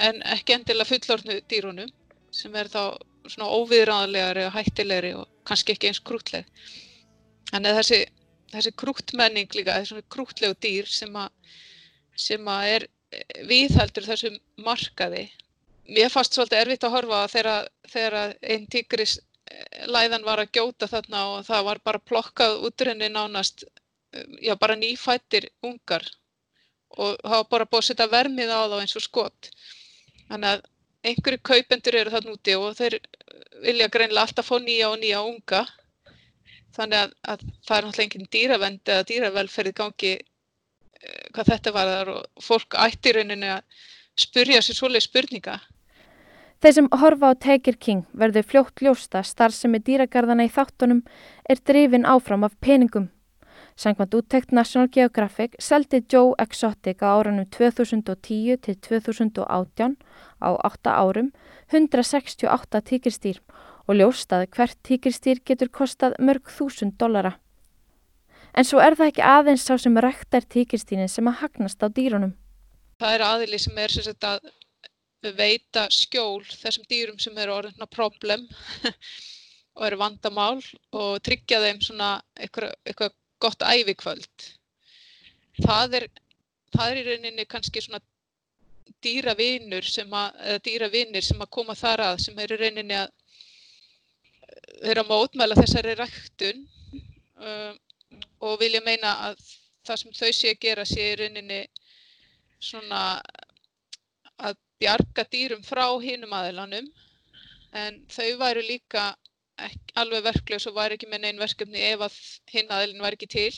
[0.00, 1.90] en ekki endilega fullornu dýrunum
[2.32, 2.96] sem er þá
[3.32, 6.46] svona óviðræðanlegari og hættilegri og kannski ekki eins krútleg.
[7.50, 7.98] Þannig að þessi,
[8.52, 11.56] þessi krútmenning líka, þessi krútlegu dýr sem að,
[12.28, 12.88] sem að er
[13.48, 15.26] viðhaldur þessum markaði.
[15.88, 20.88] Mér fannst svolítið erfitt að horfa þegar, þegar einn tígris eh, læðan var að gjóta
[20.90, 23.64] þarna og það var bara plokkað útrenni nánast,
[24.12, 26.04] eh, já bara nýfættir ungar
[26.96, 29.50] og það var bara búið að setja vermið á þá eins og skott.
[30.28, 30.66] Þannig að
[31.06, 32.98] einhverju kaupendur eru þarna úti og þeir
[33.62, 35.62] vilja greinlega alltaf fá nýja og nýja unga
[36.76, 41.74] þannig að, að það er náttúrulega engin dýravend eða dýravelferð í gangi uh, hvað þetta
[41.74, 43.84] var þar og fólk ætti rauninni að
[44.18, 45.58] spurja sér svoleið spurninga.
[46.58, 51.04] Þeir sem horfa á Tiger King verður fljótt ljósta starf sem er dýragarðana í þáttunum
[51.46, 53.12] er drifin áfram af peningum.
[53.78, 59.94] Sangvand úttekt National Geographic seldi Joe Exotic á árunum 2010 til 2018
[60.42, 61.28] á 8 árum
[61.70, 63.38] 168 tíkirstýr
[63.86, 67.38] og ljóstaði hvert tíkirstýr getur kostað mörg þúsund dollara.
[68.50, 72.34] En svo er það ekki aðeins sá sem rektar tíkirstýrin sem að hagnast á dýrunum.
[72.98, 77.86] Það er aðili sem er sem sagt, að veita skjól þessum dýrum sem eru orðinna
[77.86, 78.42] problem
[79.78, 80.58] og eru vandamál
[80.90, 84.46] og tryggja þeim svona eitthvað gott ævikvöld.
[85.58, 86.06] Það er,
[86.74, 88.02] það er í rauninni kannski svona
[89.04, 93.12] dýravinur sem að, dýravinir sem að koma þar að sem eru reyninni að
[94.82, 96.64] þeirra mótmæla þessari ræktun
[97.36, 97.78] um,
[98.46, 99.42] og vilja meina að
[99.86, 101.60] það sem þau sé að gera sé reyninni
[102.58, 103.02] svona
[104.38, 106.90] að bjarga dýrum frá hinum aðilanum
[107.78, 109.10] en þau væru líka
[109.66, 112.16] ekki, alveg verkleg og væri ekki með neinn verkefni ef að
[112.54, 113.52] hinn aðilin væri ekki til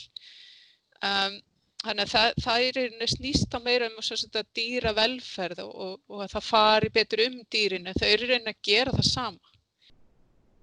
[1.05, 1.39] um,
[1.81, 5.71] Þannig að það, það er einhvern veginn snýst á meira um að dýra velferð og,
[5.85, 7.93] og, og að það fari betur um dýrinu.
[7.97, 9.53] Þau eru einhvern veginn að gera það sama.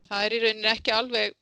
[0.07, 1.35] Það er einhvern veginn ekki alveg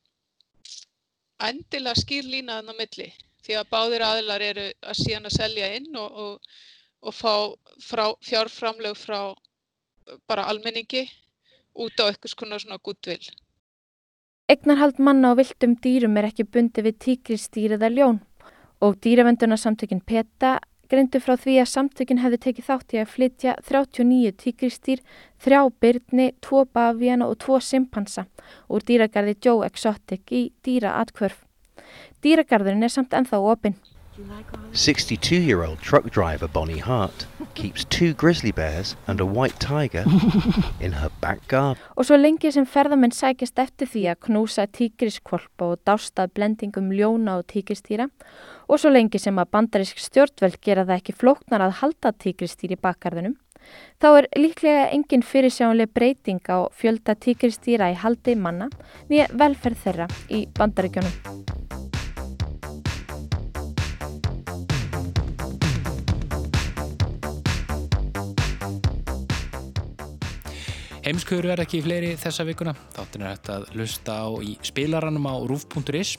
[1.49, 3.07] endilega skýr línaðan á milli
[3.45, 6.17] því að báðir aðilar eru að síðan að selja inn og,
[7.05, 9.19] og fá fjárframlög frá
[10.25, 11.05] bara almenningi
[11.77, 13.21] út á eitthvað svona gútvill.
[14.47, 18.19] Egnarhald manna á viltum dýrum er ekki bundi við tíkristýr eða ljón
[18.79, 20.51] og dýravendunarsamtökin PETA
[20.87, 25.01] greindu frá því að samtökin hefði tekið þátt í að flytja 39 tíkristýr,
[25.43, 28.23] þrjá byrni, tvo bavíana og tvo simpansa
[28.71, 31.43] úr dýragarði Joe Exotic í dýraatkvörf.
[32.23, 33.75] Dýragarðurinn er samt ennþá opinn.
[34.71, 37.27] 62-year-old truck driver Bonnie Hart
[37.57, 40.05] keeps two grizzly bears and a white tiger
[40.85, 41.81] in her back garden.
[41.97, 47.39] Og svo lengi sem ferðamenn sækjast eftir því að knúsa tígriskvolpa og dástað blendingum ljóna
[47.41, 48.07] og tígristýra
[48.67, 52.81] og svo lengi sem að bandarisk stjórnveld gera það ekki flóknar að halda tígristýri í
[52.83, 53.37] bakgarðunum,
[54.01, 58.69] þá er líklega engin fyrirsjánlega breyting á fjölda tígristýra í haldi manna
[59.09, 61.66] nýja velferð þeirra í bandaríkjónum.
[71.07, 72.73] Heimskuður verð ekki fleiri þessa vikuna.
[72.91, 76.17] Þáttin er hægt að lusta á í spilaranum á rúf.is.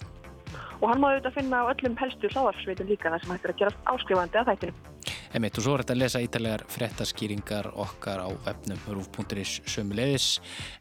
[0.79, 3.59] Og hann má auðvitað finna á öllum helstu hláðarsveitum líka þar sem hægt er að
[3.61, 4.95] gera áskrifandi að þættinu.
[5.37, 10.31] Emitt og svo er þetta að lesa ítalegar frettaskýringar okkar á webnum rúf.is sömulegis.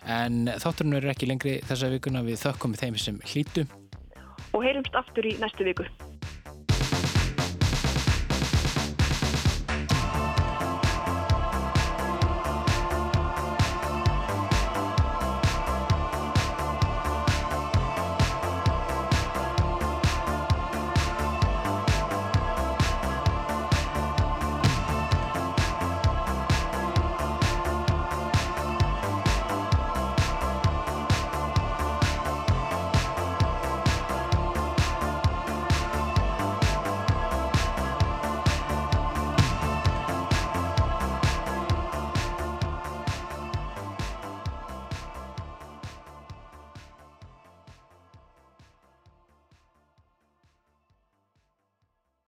[0.07, 3.67] En þátturinn er ekki lengri þessa vikuna við þökkum við þeim sem hlítu.
[4.55, 5.83] Og heyrumst aftur í næstu viku.